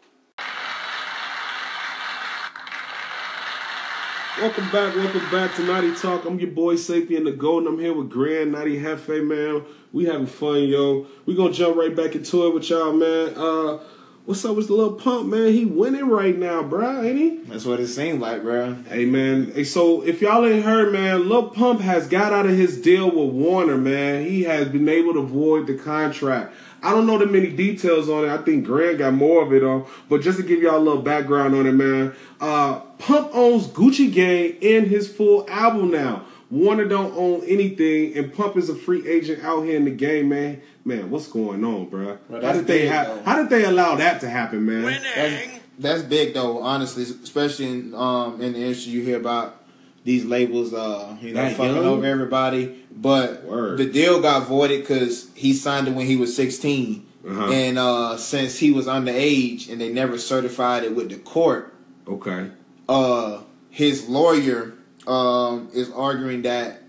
[4.38, 6.26] Welcome back, welcome back to Naughty Talk.
[6.26, 7.72] I'm your boy Sapien the Golden.
[7.72, 9.64] I'm here with Grand Naughty Hefe, man.
[9.94, 11.06] We having fun, yo.
[11.24, 13.32] We gonna jump right back into it with y'all, man.
[13.34, 13.82] Uh,
[14.26, 15.54] what's up with the Lil Pump, man?
[15.54, 17.36] He winning right now, bruh, ain't he?
[17.50, 18.74] That's what it seemed like, bro.
[18.90, 22.54] Hey man, hey, so if y'all ain't heard, man, Lil Pump has got out of
[22.54, 24.26] his deal with Warner, man.
[24.26, 26.54] He has been able to void the contract.
[26.82, 28.28] I don't know the many details on it.
[28.28, 31.00] I think Grant got more of it on, but just to give y'all a little
[31.00, 32.14] background on it, man.
[32.38, 36.24] Uh, Pump owns Gucci Gang and his full album now.
[36.50, 40.28] Warner don't own anything, and Pump is a free agent out here in the game,
[40.28, 40.62] man.
[40.84, 42.18] Man, what's going on, bruh?
[42.28, 43.06] Bro, how did they big, have?
[43.08, 43.22] though.
[43.24, 44.82] How did they allow that to happen, man?
[44.84, 48.92] That's, that's big though, honestly, especially in, um, in the industry.
[48.92, 49.62] You hear about
[50.04, 51.84] these labels, uh, you know, That fucking young?
[51.84, 52.84] over everybody.
[52.92, 53.78] But Word.
[53.78, 57.50] the deal got voided because he signed it when he was 16, Uh-huh.
[57.52, 61.74] and uh, since he was underage and they never certified it with the court,
[62.08, 62.50] Okay.
[62.88, 64.74] Uh, his lawyer
[65.06, 66.82] um, is arguing that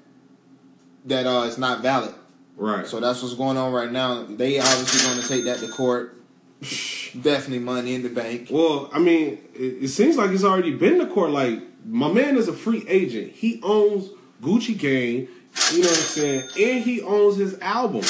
[1.06, 2.14] that uh, it's not valid.
[2.58, 2.88] Right.
[2.88, 4.24] So that's what's going on right now.
[4.24, 6.16] They obviously going to take that to court.
[6.62, 8.48] Definitely money in the bank.
[8.50, 11.30] Well, I mean, it, it seems like it's already been to court.
[11.30, 13.32] Like, my man is a free agent.
[13.32, 14.10] He owns
[14.42, 15.28] Gucci Gang,
[15.72, 16.42] you know what I'm saying?
[16.60, 18.04] And he owns his album.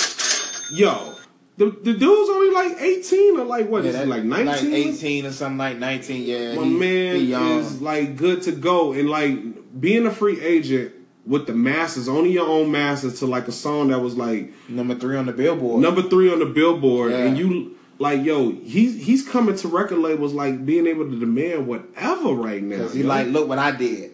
[0.71, 1.13] Yo,
[1.57, 4.45] the, the dude's only like 18 or like, what is Yeah, he, that- like 19?
[4.47, 6.23] like eighteen or something like nineteen.
[6.23, 8.93] Yeah, My he- man he is like good to go.
[8.93, 10.93] And like, being a free agent
[11.25, 14.95] with the masses, owning your own masses to like a song that was like number
[14.95, 15.81] three on the billboard.
[15.81, 17.25] number three on the billboard, Yeah.
[17.25, 21.67] and you like, yo, he's he's coming to record labels like being able to demand
[21.67, 22.77] whatever right now.
[22.77, 23.07] because he yo.
[23.07, 24.11] like, look what I did.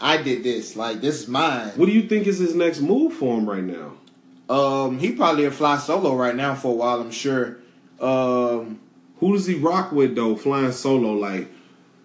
[0.00, 0.74] I did this.
[0.76, 1.68] Like this is mine.
[1.76, 3.92] what do you think is his next move for him right now?
[4.48, 7.00] Um, he probably a fly solo right now for a while.
[7.00, 7.56] I'm sure.
[8.00, 8.80] Um,
[9.20, 11.12] Who does he rock with though, flying solo?
[11.12, 11.48] Like,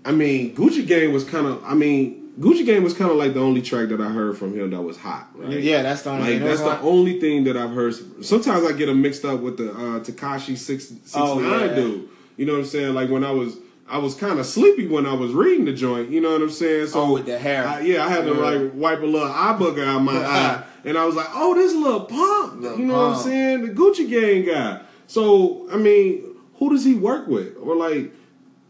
[0.05, 3.33] I mean, Gucci Gang was kind of, I mean, Gucci Gang was kind of like
[3.33, 5.27] the only track that I heard from him that was hot.
[5.35, 5.59] Right?
[5.59, 6.21] yeah, that's the only.
[6.23, 6.47] Like thing.
[6.47, 7.93] that's That's the only thing that I've heard.
[8.23, 11.75] Sometimes I get them mixed up with the uh, Tekashi six six Oh, nine yeah.
[11.75, 12.07] dude.
[12.37, 12.93] You know what I'm saying?
[12.93, 13.57] Like when I was
[13.89, 16.09] I was kind of sleepy when I was reading the joint.
[16.11, 16.87] You know what I'm saying?
[16.87, 17.67] So Oh, with the hair.
[17.67, 18.37] I- yeah, I had to Yeah.
[18.37, 21.73] like wipe a little eye booger out my eye, and I was like, oh, this
[21.73, 22.61] Lil Pump.
[22.61, 23.61] Lil you know what I'm saying?
[23.65, 24.81] The Gucci Gang guy.
[25.07, 28.13] So I mean, who does he work with, or like?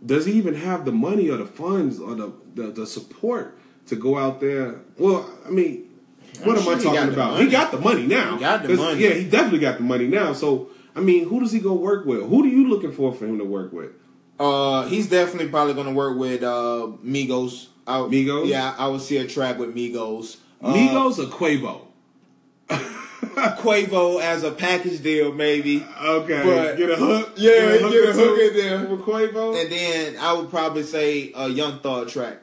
[0.06, 3.98] Does he even have the money or the funds or the, the, the support to
[3.98, 4.80] go out there?
[4.98, 5.90] Well, I mean,
[6.44, 7.40] what I'm am sure I talking about?
[7.42, 8.36] He got the money now.
[8.36, 9.04] He got the money.
[9.04, 10.32] Yeah, he definitely got the money now.
[10.32, 12.22] So, I mean, who does he go work with?
[12.22, 13.92] Who do you looking for for him to work with?
[14.40, 17.68] Uh, he's definitely probably gonna work with uh Migos.
[17.86, 18.48] I, Migos?
[18.48, 20.38] Yeah, I would see a track with Migos.
[20.62, 21.88] Uh, Migos or Quavo?
[22.70, 25.86] Quavo as a package deal, maybe.
[26.02, 27.34] Okay, But- get a hook.
[27.36, 28.86] Yeah, get a or hook in there.
[28.88, 29.60] with Quavo.
[29.62, 32.38] And then I would probably say a Young Thug track.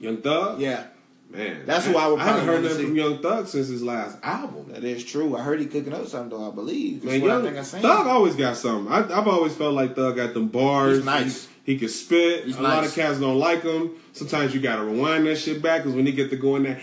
[0.00, 0.60] Young Thug.
[0.60, 0.84] Yeah,
[1.30, 3.82] man, That's who I would I haven't probably heard nothing from Young Thug since his
[3.82, 4.66] last album.
[4.72, 5.36] that is true.
[5.36, 6.50] I heard he cooking up something though.
[6.50, 7.02] I believe.
[7.02, 7.82] That's Man, what young, I think I seen.
[7.82, 8.92] Thug always got something.
[8.92, 10.96] I, I've always felt like Thug got them bars.
[10.98, 11.48] He's nice.
[11.64, 12.44] He, can spit.
[12.44, 13.92] He's a lot of cats don't like him.
[14.12, 16.80] Sometimes you gotta rewind that shit back because when he get to going there,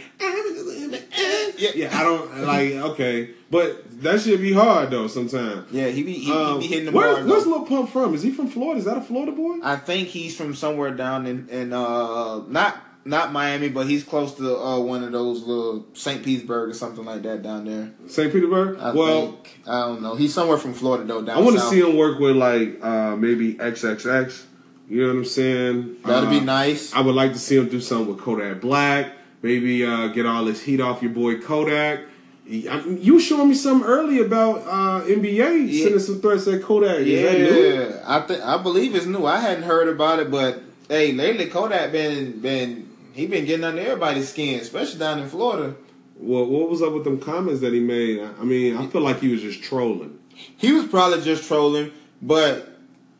[1.57, 1.69] Yeah.
[1.75, 2.71] yeah, I don't like.
[2.73, 5.07] Okay, but that should be hard though.
[5.07, 5.71] Sometimes.
[5.71, 7.45] Yeah, he be he, Um, he be hitting the where, where's.
[7.45, 8.15] Lil Pump from?
[8.15, 8.79] Is he from Florida?
[8.79, 9.59] Is that a Florida boy?
[9.63, 14.35] I think he's from somewhere down in in uh not not Miami, but he's close
[14.35, 16.23] to uh, one of those little St.
[16.23, 17.91] Petersburg or something like that down there.
[18.07, 18.31] St.
[18.31, 18.77] Petersburg.
[18.79, 20.15] I well, think I don't know.
[20.15, 21.21] He's somewhere from Florida though.
[21.21, 24.45] Down I want to see him work with like uh, maybe XXX.
[24.91, 25.95] You know what I'm saying?
[26.05, 26.93] That'd Uh, be nice.
[26.93, 29.13] I would like to see him do something with Kodak Black.
[29.41, 32.01] Maybe uh, get all this heat off your boy Kodak.
[32.45, 35.83] He- I- You were showing me something early about uh, NBA Yeah.
[35.83, 36.99] sending some threats at Kodak.
[36.99, 37.07] Is?
[37.07, 39.25] Yeah, I think I believe it's new.
[39.25, 43.81] I hadn't heard about it, but hey, lately Kodak been been he been getting under
[43.81, 45.75] everybody's skin, especially down in Florida.
[46.19, 48.19] Well, what was up with them comments that he made?
[48.39, 50.19] I mean, I feel like he was just trolling.
[50.57, 52.70] He was probably just trolling, but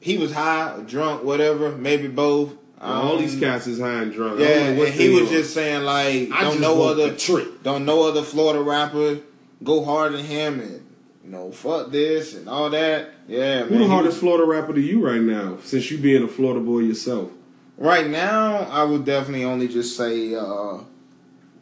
[0.02, 2.54] he was high, or drunk, whatever, maybe both.
[2.82, 4.40] All Um, these cats is high and drunk.
[4.40, 5.30] Yeah, and he was on.
[5.30, 7.64] just saying like, I don't know other trick.
[7.64, 9.20] don't know other Florida rapper
[9.64, 10.82] go harder than him, and
[11.24, 13.12] you know, fuck this and all that.
[13.28, 13.80] Yeah, Who man.
[13.84, 15.58] the hardest was- Florida rapper to you right now?
[15.64, 17.30] Since you being a Florida boy yourself.
[17.78, 20.78] Right now, I would definitely only just say, uh,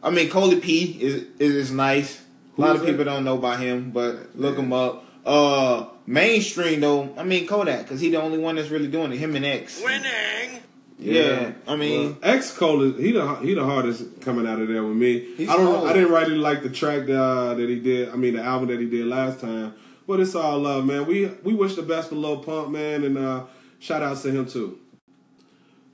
[0.02, 2.22] I mean, Coley P is is nice.
[2.56, 2.92] Who a lot is of that?
[2.92, 5.04] people don't know about him, but look him up.
[5.24, 9.18] Uh, mainstream though, I mean Kodak, because he the only one that's really doing it.
[9.18, 9.82] Him and X.
[9.82, 10.62] Winning.
[10.98, 14.68] Yeah, I mean, Well, X Cole is he the he the hardest coming out of
[14.68, 15.20] there with me.
[15.36, 15.88] He's I don't cold.
[15.88, 18.10] I didn't really like the track uh, that he did.
[18.10, 19.74] I mean the album that he did last time.
[20.06, 21.06] But it's all love, man.
[21.06, 23.44] We we wish the best for Lil Pump, man, and uh,
[23.78, 24.78] shout outs to him too.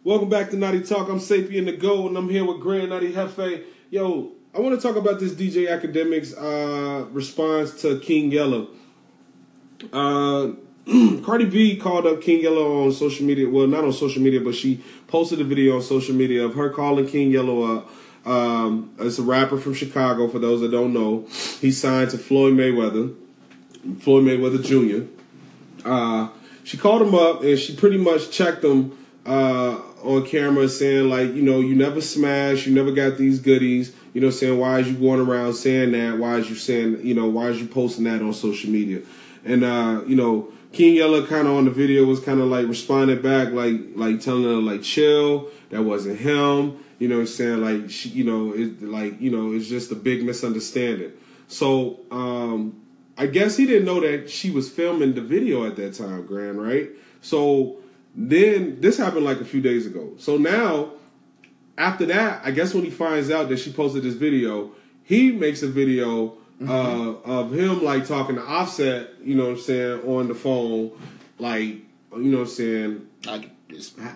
[0.03, 1.09] Welcome back to Naughty Talk.
[1.09, 3.65] I'm Sapien the Go, and I'm here with Grand Naughty Hefe.
[3.91, 8.67] Yo, I want to talk about this DJ Akademiks uh, response to King Yella.
[9.93, 10.53] Uh,
[11.25, 13.49] Cardi B called up King Yella on social media.
[13.49, 16.71] Well, not on social media, but she posted a video on social media of her
[16.71, 17.91] calling King Yella up.
[18.25, 20.29] Um, it's a rapper from Chicago.
[20.29, 21.27] For those that don't know,
[21.61, 23.15] he signed to Floyd Mayweather,
[24.01, 25.09] Floyd Mayweather Jr.
[25.89, 26.29] Uh,
[26.65, 31.35] she called him up and she pretty much checked him uh, on camera, saying like,
[31.35, 33.95] you know, you never smash, you never got these goodies.
[34.13, 36.19] You know, saying why is you going around saying that?
[36.19, 39.03] Why is you saying, you know, why is you posting that on social media?
[39.47, 42.67] And uh, you know, King Yella kind of on the video was kind of like
[42.67, 46.79] responding back, like like telling her like chill, that wasn't him.
[46.99, 49.95] You know, I'm saying like she, you know, it like you know, it's just a
[49.95, 51.13] big misunderstanding.
[51.49, 52.81] So um,
[53.17, 56.61] I guess he didn't know that she was filming the video at that time, Grand,
[56.61, 56.91] right?
[57.21, 57.79] So
[58.15, 60.15] then this happened like a few days ago.
[60.19, 60.93] So now
[61.79, 65.63] after that, I guess when he finds out that she posted this video, he makes
[65.63, 70.29] a video uh, of him like talking to Offset, you know what I'm saying, on
[70.29, 70.93] the phone,
[71.39, 71.83] like you
[72.31, 73.51] know what I'm saying, like,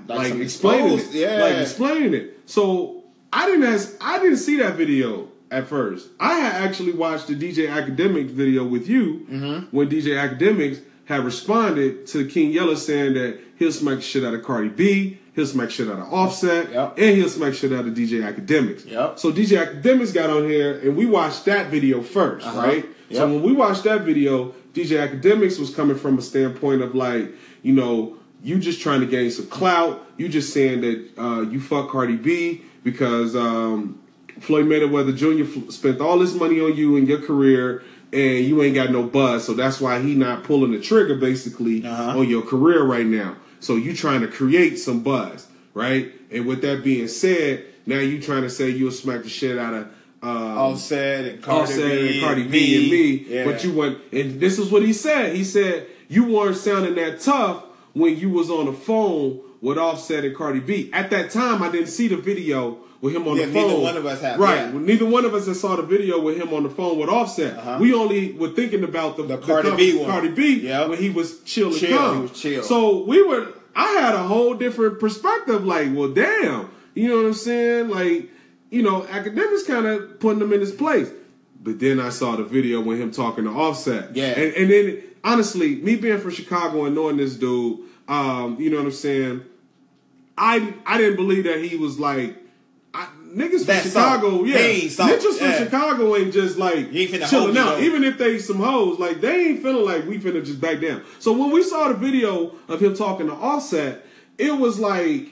[0.08, 2.40] like, some explaining exposed- it, yeah, like explaining it.
[2.46, 6.08] So I didn't ask, I didn't see that video at first.
[6.18, 9.76] I had actually watched the DJ Akademiks video with you Mm-hmm.
[9.76, 14.32] when DJ Akademiks had responded to King Yella saying that he'll smack the shit out
[14.32, 16.94] of Cardi B, he'll smack shit out of Offset, Yep.
[16.98, 18.86] and he'll smack shit out of DJ Akademiks.
[18.90, 19.18] Yep.
[19.18, 22.60] So DJ Akademiks got on here and we watched that video 1st Uh-huh.
[22.60, 22.86] right?
[23.12, 27.32] So when we watched that video, DJ Akademiks was coming from a standpoint of like,
[27.62, 30.06] you know, you just trying to gain some clout.
[30.16, 34.00] You just saying that uh, you fuck Cardi B because um,
[34.38, 35.42] Floyd Mayweather Jr.
[35.66, 39.02] f- spent all this money on you in your career and you ain't got no
[39.02, 39.44] buzz.
[39.44, 42.18] So that's why he not pulling the trigger basically Uh-huh.
[42.20, 43.36] on your career right now.
[43.60, 46.12] So you trying to create some buzz, right?
[46.30, 49.74] And with that being said, now you trying to say you'll smack the shit out
[49.74, 49.86] of
[50.22, 53.36] um, Offset and Cardi Offset B, and Cardi B and me.
[53.36, 53.44] Yeah.
[53.44, 55.34] But you went, and this is what he said.
[55.34, 60.24] He said you weren't sounding that tough when you was on the phone with Offset
[60.24, 60.90] and Cardi B.
[60.92, 63.82] At that time, I didn't see the video with him on Yeah, the neither phone.
[63.82, 64.56] one of us have, Right.
[64.56, 64.72] yeah.
[64.78, 67.56] Neither one of us that saw the video with him on the phone with Offset.
[67.56, 67.78] Uh-huh.
[67.80, 70.10] We only were thinking about the, The Cardi com- B one.
[70.10, 70.88] Cardi B Yep.
[70.90, 72.62] when he was chill and Chill, he was chill.
[72.62, 73.48] So we were.
[73.74, 75.64] I had a whole different perspective.
[75.64, 76.68] Like, well, damn.
[76.94, 77.88] You know what I'm saying?
[77.88, 78.28] Like,
[78.68, 81.08] you know, Akademiks kind of putting him in his place.
[81.62, 84.14] But then I saw the video with him talking to Offset.
[84.16, 84.26] Yeah.
[84.38, 88.78] And, and then, honestly, me being from Chicago and knowing this dude, um, you know
[88.78, 89.42] what I'm saying?
[90.36, 92.36] I I didn't believe that he was like.
[93.34, 94.58] Niggas from Chicago, yeah.
[94.58, 95.58] Niggas from yeah.
[95.58, 97.76] Chicago ain't just like You ain't finna chilling out.
[97.76, 97.80] though.
[97.80, 101.02] Even if they some hoes, like they ain't feeling like we finna just back down.
[101.20, 104.04] So when we saw the video of him talking to Offset,
[104.38, 105.28] it was like,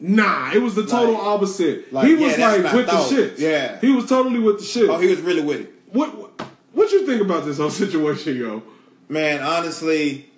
[0.00, 1.92] nah, it was the total Like- opposite.
[1.92, 3.08] like, he was that's like with thought.
[3.08, 3.38] the shit.
[3.38, 3.80] Yeah.
[3.80, 4.90] he was totally with the shit.
[4.90, 5.74] Oh, he was really with it.
[5.92, 6.28] what, what
[6.72, 8.62] what you think about this whole situation, yo?
[9.08, 10.30] Man, honestly,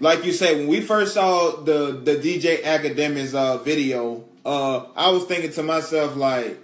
[0.00, 5.10] like you said, when we first saw the the DJ Akademiks uh, video, uh, I
[5.10, 6.58] was thinking to myself like,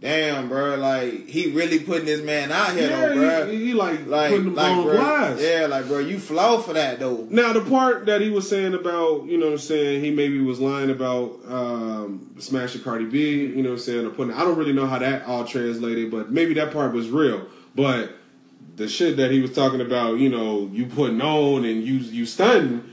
[0.00, 3.50] "Damn, bro, like he really putting this man out here, though, bro.
[3.50, 5.42] he, he like, like, putting them like, on bro, blast.
[5.42, 7.26] yeah, like, bro, you flow for that though.
[7.28, 10.40] Now the part that he was saying about, you know what I'm saying, he maybe
[10.40, 14.40] was lying about um smashing Cardi B, you know what I'm saying, or putting I
[14.40, 17.46] don't really know how that all translated, but maybe that part was real.
[17.74, 18.14] But
[18.76, 22.24] the shit that he was talking about, you know, you putting on and you you
[22.24, 22.89] stunning.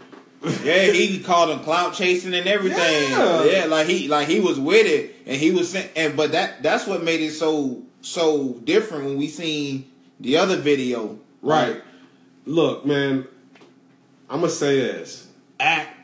[0.63, 3.11] Yeah, he called him clout chasing and everything.
[3.11, 3.43] Yeah.
[3.43, 3.65] Yeah.
[3.65, 7.03] like he like he was with it, and he was and but that that's what
[7.03, 11.19] made it so so different when we seen the other video.
[11.41, 11.81] Right.
[12.45, 13.27] Look, man,
[14.29, 15.27] I'm gonna say this.
[15.59, 15.97] Act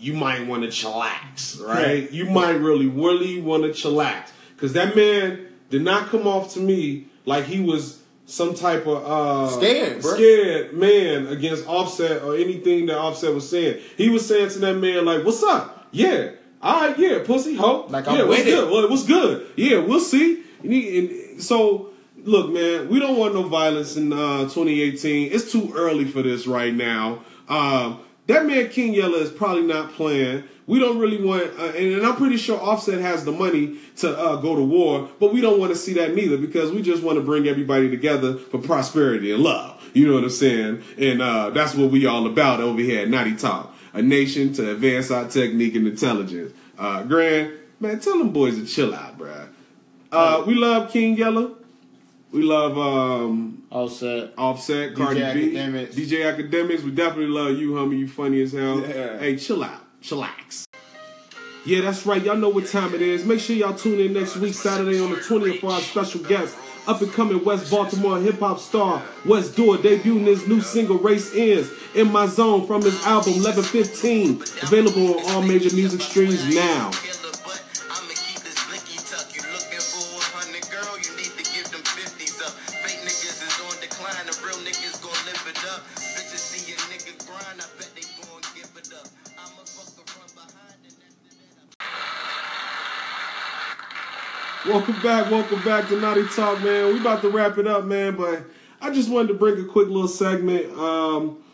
[0.00, 2.10] you might want to chillax, right?
[2.10, 4.30] You might really, really want to chillax.
[4.56, 7.99] Cause that man did not come off to me like he was
[8.30, 10.14] some type of uh, Scared, bro.
[10.14, 13.80] scared man against Offset or anything that Offset was saying.
[13.96, 15.88] He was saying to that man like, "What's up?
[15.90, 16.30] Yeah,
[16.62, 18.50] all right, yeah, pussy, ho, Like, yeah, I'm what's with it.
[18.50, 18.70] good?
[18.70, 19.46] Well, what's good?
[19.56, 21.90] Yeah, we'll see." And he- and so,
[22.22, 25.32] look, man, we don't want no violence in uh, 2018.
[25.32, 27.24] It's too early for this right now.
[27.48, 30.44] Um, that man King Yella is probably not playing.
[30.70, 34.16] We don't really want, uh, and, and I'm pretty sure Offset has the money to
[34.16, 37.02] uh, go to war, but we don't want to see that neither because we just
[37.02, 39.82] want to bring everybody together for prosperity and love.
[39.94, 40.84] You know what I'm saying?
[40.96, 44.70] And uh, that's what we all about over here at Naughty Talk, a nation to
[44.70, 46.52] advance our technique and intelligence.
[46.78, 49.48] Uh, Gran, man, tell them boys to chill out, bruh.
[50.12, 51.50] Uh, we love King Yella.
[52.30, 54.34] We love um, All set.
[54.38, 55.96] Offset, Cardi Akademiks.
[55.96, 56.82] B, DJ Akademiks.
[56.82, 57.98] We definitely love you, homie.
[57.98, 58.82] You funny as hell.
[58.82, 59.18] Yeah.
[59.18, 60.66] Hey, chill out, chillax.
[61.66, 62.22] Yeah, that's right.
[62.22, 63.24] Y'all know what time it is.
[63.24, 66.56] Make sure y'all tune in next week, Saturday on the 20th for our special guest,
[66.86, 71.34] up and coming West Baltimore hip hop star West Dour, debuting his new single "Race
[71.34, 76.90] Ends" in my zone from his album 1115, available on all major music streams now.
[94.90, 96.92] Welcome back, welcome back to Naughty Talk, man.
[96.92, 98.42] We about to wrap it up, man, but
[98.80, 100.76] I just wanted to bring a quick little segment.
[100.76, 101.44] Um,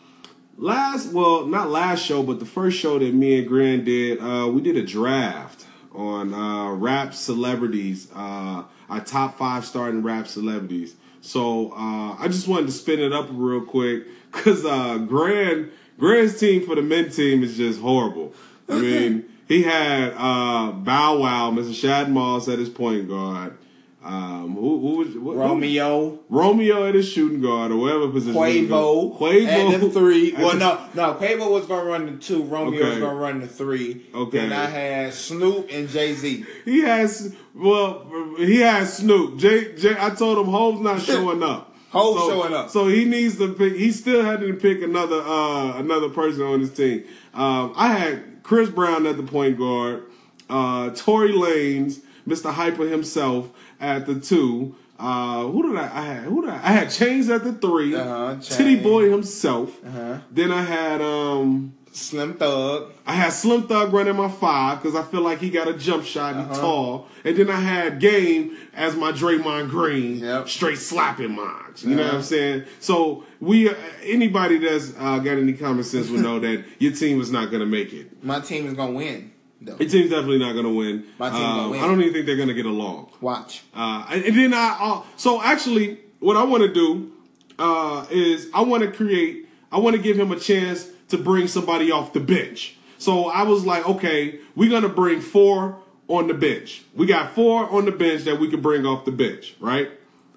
[0.57, 4.47] last, well, not last show, but the first show that me and Gran did, uh,
[4.47, 10.95] we did a draft on uh, rap celebrities, uh, our top five starting rap celebrities.
[11.21, 15.69] So uh, I just wanted to spin it up real quick because uh, Gran,
[15.99, 18.33] Gran's team for the men team is just horrible.
[18.67, 21.73] I mean, he had uh, Bow Wow, Mr.
[21.73, 23.57] Shad Moss at his point guard.
[24.03, 28.35] Um, who, who was what, Romeo, Romeo at his shooting guard or whatever position.
[28.35, 30.33] Quavo, Quavo at the three.
[30.33, 31.15] Well, no, no.
[31.15, 32.43] Quavo was gonna run the two.
[32.43, 34.05] Romeo was gonna run the three.
[34.15, 34.37] Okay.
[34.37, 36.45] Then I had Snoop and Jay Z.
[36.63, 39.39] He has well, he has Snoop.
[39.39, 41.75] Jay, Jay, I told him Hov's not showing up.
[41.89, 42.69] Hov so, showing up.
[42.69, 43.75] So he needs to pick.
[43.75, 47.03] He still had to pick another uh, another person on his team.
[47.33, 50.03] Um, I had Chris Brown at the point guard,
[50.49, 52.49] uh, Tory Lanez, Mr.
[52.53, 54.73] Hyper himself at the two.
[54.97, 55.83] Uh, who did I?
[55.83, 56.55] I had who did I?
[56.55, 59.77] I had Chainz at the 3 Uh-huh, Titty Boy himself.
[59.85, 60.19] Uh-huh.
[60.31, 61.73] Then I had um.
[61.97, 62.93] Slim Thug.
[63.05, 66.05] I had Slim Thug running my five because I feel like he got a jump
[66.05, 67.07] shot and tall.
[67.23, 70.47] And then I had Game as my Draymond Green, Yep.
[70.47, 71.83] straight slapping mines.
[71.83, 72.17] You know what Uh-huh.
[72.17, 72.63] I'm saying?
[72.79, 77.19] So we, uh, anybody that's uh, got any common sense would know that your team
[77.19, 78.23] is not going to make it.
[78.23, 79.31] My team is gonna win.
[79.59, 79.75] Though.
[79.79, 81.03] Your team's definitely not going to win.
[81.17, 81.79] My team Um, win.
[81.83, 83.09] I don't even think they're going to get along.
[83.21, 83.63] Watch.
[83.75, 87.11] Uh, and, and then I, uh, so actually, what I want to do
[87.57, 91.47] uh, is I want to create, I want to give him a chance to bring
[91.47, 92.75] somebody off the bench.
[92.97, 96.83] So I was like, okay, we're gonna bring four on the bench.
[96.95, 99.91] We got four on the bench that we can bring off the bench, right?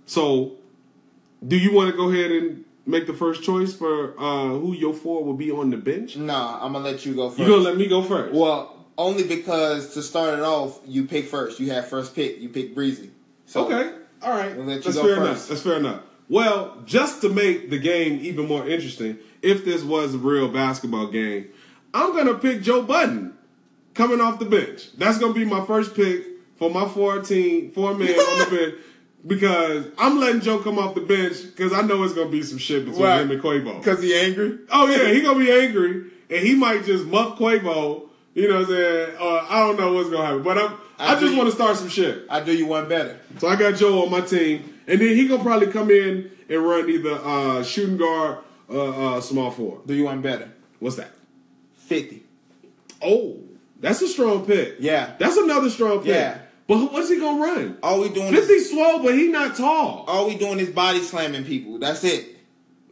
[0.07, 0.57] So,
[1.47, 4.93] do you want to go ahead and make the first choice for uh, who your
[4.93, 6.17] four will be on the bench?
[6.17, 7.39] Nah, I'm gonna let you go first.
[7.41, 8.35] You're gonna let me go first?
[8.35, 11.59] well, only because to start it off, you pick first.
[11.61, 12.39] You have first pick.
[12.41, 13.11] You pick Breezy.
[13.47, 13.97] So Okay.
[14.23, 14.55] All right.
[14.59, 15.27] Let you That's go fair first.
[15.29, 15.49] enough.
[15.49, 16.03] That's fair enough.
[16.31, 21.09] Well, just to make the game even more interesting, if this was a real basketball
[21.09, 21.49] game,
[21.93, 23.35] I'm gonna pick Joe Budden
[23.95, 24.97] coming off the bench.
[24.97, 26.25] That's gonna be my first pick
[26.57, 28.75] for my 14, four man on the bench.
[29.27, 32.59] Because I'm letting Joe come off the bench because I know it's gonna be some
[32.59, 33.21] shit between Right.
[33.23, 33.79] him and Quavo.
[33.79, 34.61] Because he angry.
[34.71, 38.09] Oh yeah, he gonna be angry and he might just muff Quavo.
[38.35, 39.17] You know what I'm saying?
[39.21, 41.77] Uh, I don't know what's gonna happen, but I'm, I, I just want to start
[41.77, 42.25] some shit.
[42.31, 43.19] I do you one better.
[43.39, 46.65] So I got Joe on my team, and then he gonna probably come in and
[46.67, 48.39] run either uh, shooting guard,
[48.69, 49.87] uh, uh, small forward.
[49.87, 50.51] Do you want better.
[50.81, 51.13] What's that?
[51.75, 52.25] Fifty.
[53.03, 53.39] Oh,
[53.79, 54.77] that's a strong pick.
[54.81, 55.15] Yeah.
[55.19, 56.09] that's another strong pick.
[56.09, 56.39] Yeah.
[56.67, 57.79] but what's he gonna run?
[57.83, 60.05] All we doing is Fifty swole, but he not tall.
[60.07, 61.79] all we doing is body slamming people.
[61.79, 62.37] That's it.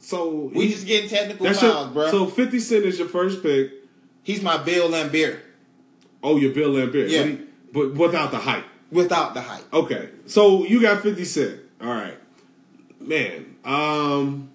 [0.00, 2.10] So We he- just getting technical fouls, your, bro.
[2.10, 3.72] So Fifty Cent is your first pick.
[4.22, 5.38] He's my Bill Laimbeer
[6.22, 7.08] Oh, you're Bill Laimbeer.
[7.10, 7.22] Yeah.
[7.22, 7.40] but, he-
[7.72, 8.64] but without the height.
[8.90, 9.64] without the height.
[9.72, 11.60] Okay, so you got Fifty Cent.
[11.80, 12.18] All right,
[13.00, 13.56] man.
[13.64, 14.50] Um,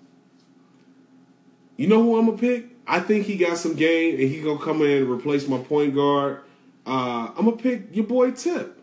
[1.77, 2.65] you know who I'm gonna pick?
[2.85, 5.95] I think he got some game, and he gonna come in and replace my point
[5.95, 6.41] guard.
[6.85, 8.81] Uh, I'm gonna pick your boy Tip.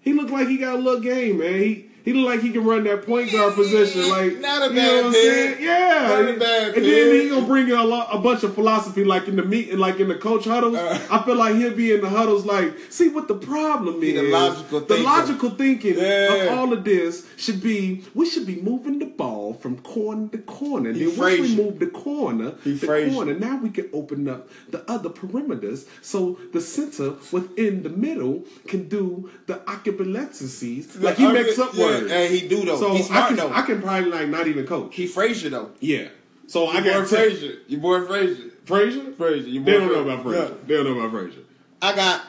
[0.00, 1.54] He looked like he got a little game, man.
[1.54, 4.08] He He look like he can run that point guard position.
[4.10, 5.62] Like Not a you know what I'm saying?
[5.62, 6.06] Yeah.
[6.08, 9.04] Not a bad and then he gonna bring in a, lot, a bunch of philosophy,
[9.04, 10.76] like in the meet, like in the coach huddles.
[10.76, 10.98] Uh.
[11.10, 14.14] I feel like he'll be in the huddles, like, see what the problem is.
[14.14, 15.02] the logical The thinker.
[15.04, 16.34] logical thinking Yeah.
[16.34, 20.38] of all of this should be: we should be moving the ball from corner to
[20.38, 20.92] corner.
[20.92, 24.48] He then once we move the corner, He the corner, now we can open up
[24.70, 31.00] the other perimeters, so the center within the middle can do the occupalencies.
[31.00, 32.12] Like he makes up yeah, words.
[32.12, 32.78] And he do though.
[32.78, 33.52] So He's I can, though.
[33.52, 34.94] I can probably like not even coach.
[34.94, 35.70] he Frazier though.
[35.80, 36.08] Yeah.
[36.46, 37.54] So I Your got boy Frazier.
[37.68, 38.50] Your boy Frazier.
[38.64, 39.12] Frazier.
[39.12, 39.48] Frazier.
[39.48, 40.42] Your They boy don't know about Frazier.
[40.42, 40.54] Yeah.
[40.66, 41.40] They don't know about Frazier.
[41.80, 42.22] I got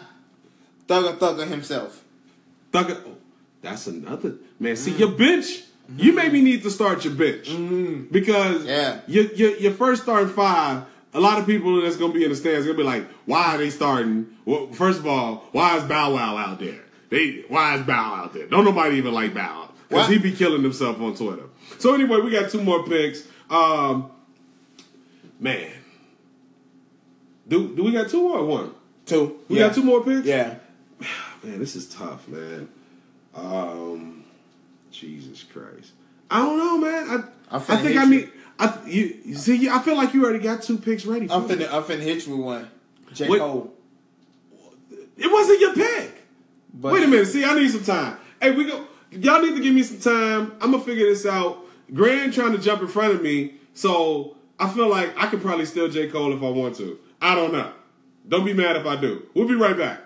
[0.87, 2.03] Thugger Thugger himself.
[2.71, 3.01] Thugger.
[3.05, 3.17] Oh,
[3.61, 4.75] that's another man.
[4.75, 4.99] See mm.
[4.99, 5.63] your bench.
[5.97, 6.15] You mm.
[6.15, 8.11] maybe need to start your bench mm.
[8.11, 9.01] because Yeah.
[9.07, 10.85] your, your your first starting five.
[11.15, 13.57] A lot of people that's gonna be in the stands gonna be like, "Why are
[13.59, 16.82] they starting?" Well, first of all, why is Bow Wow out there?
[17.13, 18.47] They why is Bow out there?
[18.47, 21.43] Don't nobody even like Bow because he be killing himself on Twitter.
[21.77, 23.27] So anyway, we got two more picks.
[23.51, 24.09] Um,
[25.39, 25.69] man,
[27.47, 28.73] do do we got two or one?
[29.05, 29.41] Two.
[29.47, 29.67] We yeah.
[29.67, 30.25] got two more picks.
[30.25, 30.55] Yeah.
[31.43, 32.69] Man, this is tough, man.
[33.35, 34.23] Um,
[34.91, 35.91] Jesus Christ.
[36.31, 37.09] I don't know, man.
[37.09, 38.31] I I'm I think I need.
[38.57, 39.69] I you, you see.
[39.69, 41.27] I feel like you already got two picks ready.
[41.27, 41.67] For I'm me.
[41.67, 42.71] I'm finna hit you with one.
[43.13, 43.27] J.
[43.27, 43.73] Cole.
[45.17, 46.22] It wasn't your pick.
[46.73, 47.27] But Wait a minute.
[47.27, 48.17] See, I need some time.
[48.41, 48.87] Hey, we go.
[49.11, 50.53] Y'all need to give me some time.
[50.59, 51.59] I'm gonna figure this out.
[51.93, 55.65] Gran trying to jump in front of me, so I feel like I could probably
[55.65, 56.97] steal J Cole if I want to.
[57.21, 57.71] I don't know.
[58.27, 59.27] Don't be mad if I do.
[59.33, 59.99] We'll be right back.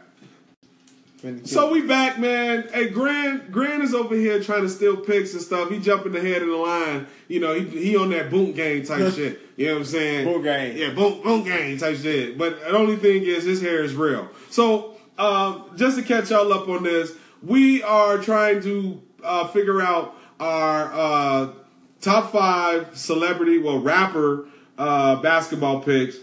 [1.46, 2.70] So we back, man.
[2.72, 5.70] Hey, Gran, Gran is over here trying to steal picks and stuff.
[5.70, 7.08] He jumping ahead of the line.
[7.28, 9.40] You know, he, he on that Boonk Gang type shit.
[9.56, 10.28] You know what I'm saying?
[10.28, 10.78] Boonk Gang.
[10.78, 12.38] Yeah, boom Boonk Gang type shit.
[12.38, 14.30] But the only thing is, his hair is real.
[14.52, 17.12] So um, just to catch y'all up on this,
[17.44, 21.54] we are trying to uh, figure out our uh,
[22.02, 24.48] top five celebrity, well, rapper
[24.78, 26.18] uh, basketball picks.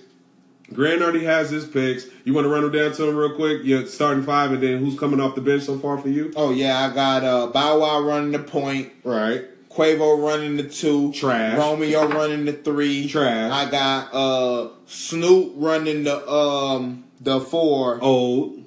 [0.73, 2.07] Grant already has his picks.
[2.25, 3.61] You want to run them down to him real quick?
[3.65, 6.33] You're starting five, and then who's coming off the bench so far for you?
[6.37, 8.91] Oh yeah, I got uh Bow Wow running the point.
[9.05, 9.45] Right.
[9.69, 11.13] Quavo running the two.
[11.13, 11.59] Trash.
[11.59, 13.09] Romeo running the three.
[13.09, 13.53] Trash.
[13.53, 18.01] I got uh Snoop running the um the four.
[18.01, 18.64] Old.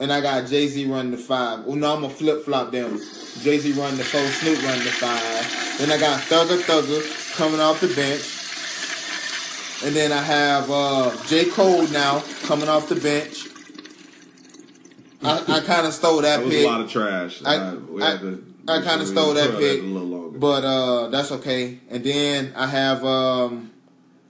[0.00, 1.64] And I got Jay Z running the five.
[1.64, 2.98] Well no, I'm gonna flip flop them.
[3.40, 5.78] Jay Z running the four, Snoop running the five.
[5.78, 8.34] Then I got Thugger Thugger coming off the bench.
[9.84, 11.46] And then I have uh J.
[11.46, 13.46] Cole now coming off the bench.
[15.20, 16.64] I, I kind of stole that, That was pick.
[16.64, 17.42] a lot of trash.
[17.44, 17.56] I-
[18.00, 18.36] I-
[18.70, 20.38] I kind of stole that pick, longer.
[20.38, 21.78] but uh, that's okay.
[21.88, 23.70] And then I have um,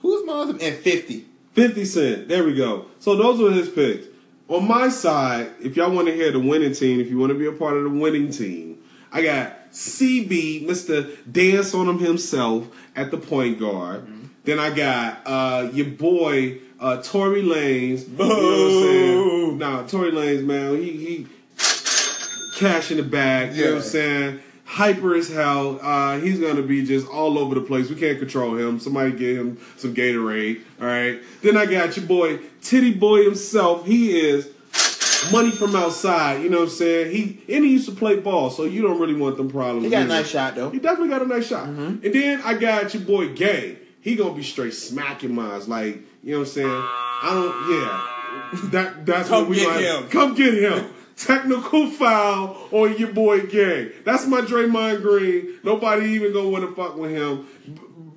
[0.00, 1.26] who's my other and fifty.
[1.54, 2.28] 50 Cent.
[2.28, 2.86] There we go.
[3.00, 4.06] So those were his picks.
[4.48, 7.38] On my side, if y'all want to hear the winning team, if you want to
[7.38, 8.82] be a part of the winning team,
[9.12, 11.16] I got CB, Mr.
[11.30, 14.06] Dance on him himself at the point guard.
[14.44, 18.08] Then I got uh, your boy uh, Tory Lanez.
[18.08, 19.58] You know what I'm saying?
[19.58, 21.26] Nah, Tory Lanez, man, he he
[22.56, 23.54] cash in the bag.
[23.54, 24.40] You know what I'm saying?
[24.68, 25.80] Hyper as hell.
[25.82, 27.88] Uh, he's gonna be just all over the place.
[27.88, 28.78] We can't control him.
[28.78, 30.60] Somebody get him some Gatorade.
[30.78, 31.20] All right.
[31.42, 33.86] Then I got your boy Titty Boy himself.
[33.86, 34.46] He is
[35.32, 36.42] money from outside.
[36.42, 37.12] You know what I'm saying?
[37.12, 39.84] He and he used to play ball, so you don't really want them problems.
[39.84, 40.68] He got a nice shot though.
[40.68, 41.66] He definitely got a nice shot.
[41.66, 42.04] Mm-hmm.
[42.04, 43.78] And then I got your boy Gay.
[44.02, 45.66] He gonna be straight smacking mines.
[45.66, 46.68] Like, you know what I'm saying?
[46.68, 48.14] I don't yeah.
[48.70, 49.80] That that's Come what we get like.
[49.80, 50.08] him.
[50.10, 50.90] Come get him.
[51.18, 53.92] Technical foul on your boy Gay.
[54.04, 55.58] That's my Draymond Green.
[55.64, 57.46] Nobody even gonna want to fuck with him.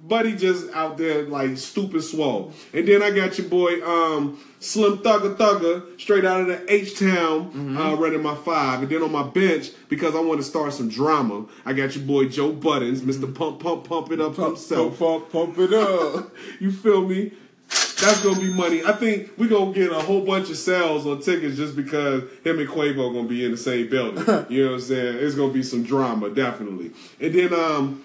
[0.07, 2.53] Buddy just out there like stupid swole.
[2.73, 6.99] And then I got your boy um, Slim Thugger Thugger straight out of the H
[6.99, 7.77] Town Mm-hmm.
[7.77, 8.81] uh, running my five.
[8.83, 12.03] And then on my bench because I want to start some drama, I got your
[12.05, 13.33] boy Joe Budden, Mr.
[13.33, 14.99] Pump Pump Pump It Up himself.
[14.99, 16.31] pump, pump it up.
[16.59, 17.31] You feel me?
[18.01, 18.83] That's gonna be money.
[18.83, 22.59] I think we gonna get a whole bunch of sales on tickets just because him
[22.59, 24.23] and Quavo gonna be in the same building.
[24.49, 25.17] you know what I'm saying?
[25.19, 26.91] It's gonna be some drama, definitely.
[27.19, 28.03] And then um,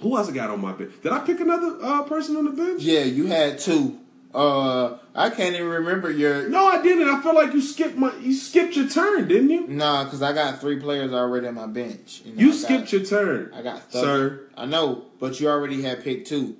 [0.00, 0.92] who else I got on my bench?
[1.02, 2.82] Did I pick another uh, person on the bench?
[2.82, 3.98] yeah, you had two.
[4.34, 6.48] Uh, I can't even remember your.
[6.50, 7.08] No, I didn't.
[7.08, 9.66] I feel like you skipped my you skipped your turn, didn't you?
[9.68, 12.22] Nah, because I got three players already on my bench.
[12.26, 13.50] know, You I got- skipped your turn.
[13.54, 14.40] I got Sir.
[14.56, 16.56] I know, but you already had picked two.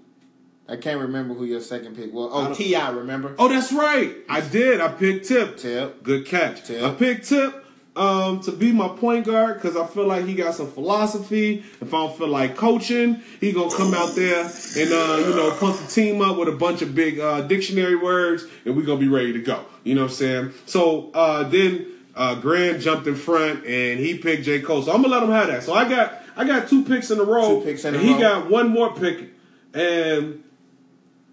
[0.68, 2.30] I can't remember who your second pick was.
[2.32, 3.34] Oh, Ti, remember?
[3.38, 4.14] Oh, that's right.
[4.28, 4.80] I did.
[4.80, 5.56] I picked Tip.
[5.56, 6.02] Tip.
[6.02, 6.64] Good catch.
[6.64, 6.82] Tip.
[6.82, 7.64] I picked Tip
[7.96, 11.64] um, to be my point guard because I feel like he got some philosophy.
[11.80, 15.56] If I don't feel like coaching, he gonna come out there and uh, you know
[15.58, 19.00] pump the team up with a bunch of big uh, dictionary words, and we gonna
[19.00, 19.64] be ready to go.
[19.84, 20.52] You know what I'm saying?
[20.66, 24.82] So uh, then uh, Grant jumped in front and he picked J Cole.
[24.82, 25.62] So I'm gonna let him have that.
[25.62, 28.06] So I got I got two picks in a row, Two picks in and a
[28.06, 28.20] he row.
[28.20, 29.30] got one more pick.
[29.74, 30.44] And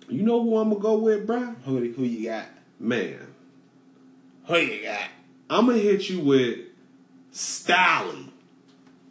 [0.09, 1.55] you know who I'm gonna go with, bro?
[1.65, 2.45] Who who you got?
[2.79, 3.19] Man,
[4.47, 5.09] Who you got?
[5.49, 6.59] I'm gonna hit you with
[7.33, 8.29] Stalley.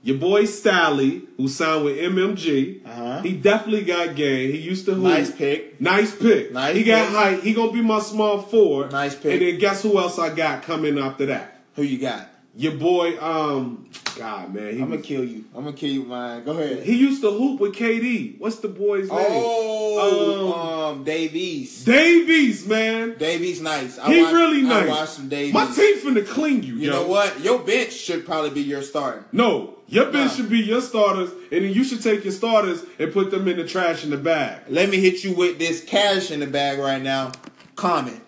[0.02, 2.84] Your boy Stalley, who signed with MMG.
[2.84, 3.22] Uh-huh.
[3.22, 4.52] He definitely got game.
[4.52, 5.04] He used to hoop.
[5.04, 5.80] Nice pick.
[5.80, 6.52] Nice pick.
[6.52, 7.16] Nice he got pick.
[7.16, 7.40] height.
[7.42, 8.88] He gonna be my small four.
[8.90, 9.32] Nice pick.
[9.32, 11.58] And then guess who else I got coming after that?
[11.76, 12.28] Who you got?
[12.56, 15.44] Your boy, um, God man, he, I'm gonna kill you.
[15.56, 16.44] I'm gonna kill you, man.
[16.44, 16.84] Go ahead.
[16.84, 18.38] he used to hoop with KD.
[18.38, 19.18] What's the boy's name?
[19.20, 21.84] Oh, um, Dave East.
[21.84, 23.16] Davies, man.
[23.18, 23.98] Dave East, nice.
[23.98, 24.88] I He watched- really I nice.
[24.88, 25.54] watched some Dave East.
[25.54, 26.74] My team finna clean you.
[26.76, 26.92] You yo.
[26.92, 27.40] know what?
[27.40, 29.24] Your bench should probably be your starter.
[29.32, 30.36] No, your bench Nah.
[30.36, 33.56] should be your starters, and then you should take your starters and put them in
[33.56, 34.60] the trash in the bag.
[34.68, 37.32] Let me hit you with this cash in the bag right now.
[37.74, 38.20] Comment.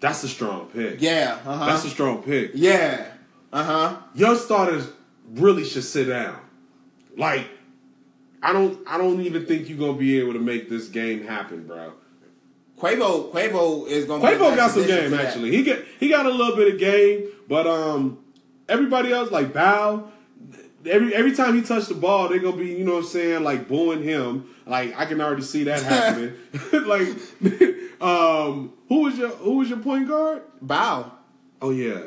[0.00, 1.00] That's a strong pick.
[1.00, 1.38] Yeah.
[1.46, 1.66] Uh huh.
[1.66, 2.50] That's a strong pick.
[2.54, 3.06] yeah.
[3.52, 3.96] Uh huh.
[4.14, 4.88] Your starters
[5.34, 6.38] really should sit down.
[7.16, 7.46] Like,
[8.42, 11.66] I don't, I don't even think you're gonna be able to make this game happen,
[11.66, 11.92] bro.
[12.78, 13.30] Quavo.
[13.30, 14.24] Quavo is gonna.
[14.24, 15.52] Quavo got some game actually.
[15.52, 18.18] He get, he got a little bit of game, but um,
[18.68, 20.08] everybody else like Bow.
[20.84, 23.44] Every every time he touched the ball, they're gonna be, you know what I'm saying,
[23.44, 24.48] like booing him.
[24.66, 26.34] Like I can already see that happening.
[26.72, 27.08] like,
[28.00, 30.42] um, who was your who was your point guard?
[30.60, 31.12] Bow.
[31.60, 32.00] Oh yeah,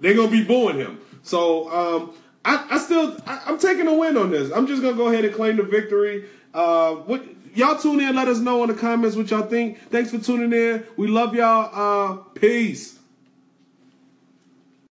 [0.00, 1.00] they're gonna be booing him.
[1.22, 2.12] So um,
[2.44, 4.50] I, I still I, I'm taking a win on this.
[4.52, 6.26] I'm just gonna go ahead and claim the victory.
[6.52, 7.24] Uh, what
[7.54, 8.14] y'all tune in?
[8.14, 9.78] Let us know in the comments what y'all think.
[9.90, 10.84] Thanks for tuning in.
[10.96, 11.70] We love y'all.
[11.72, 12.93] Uh, peace.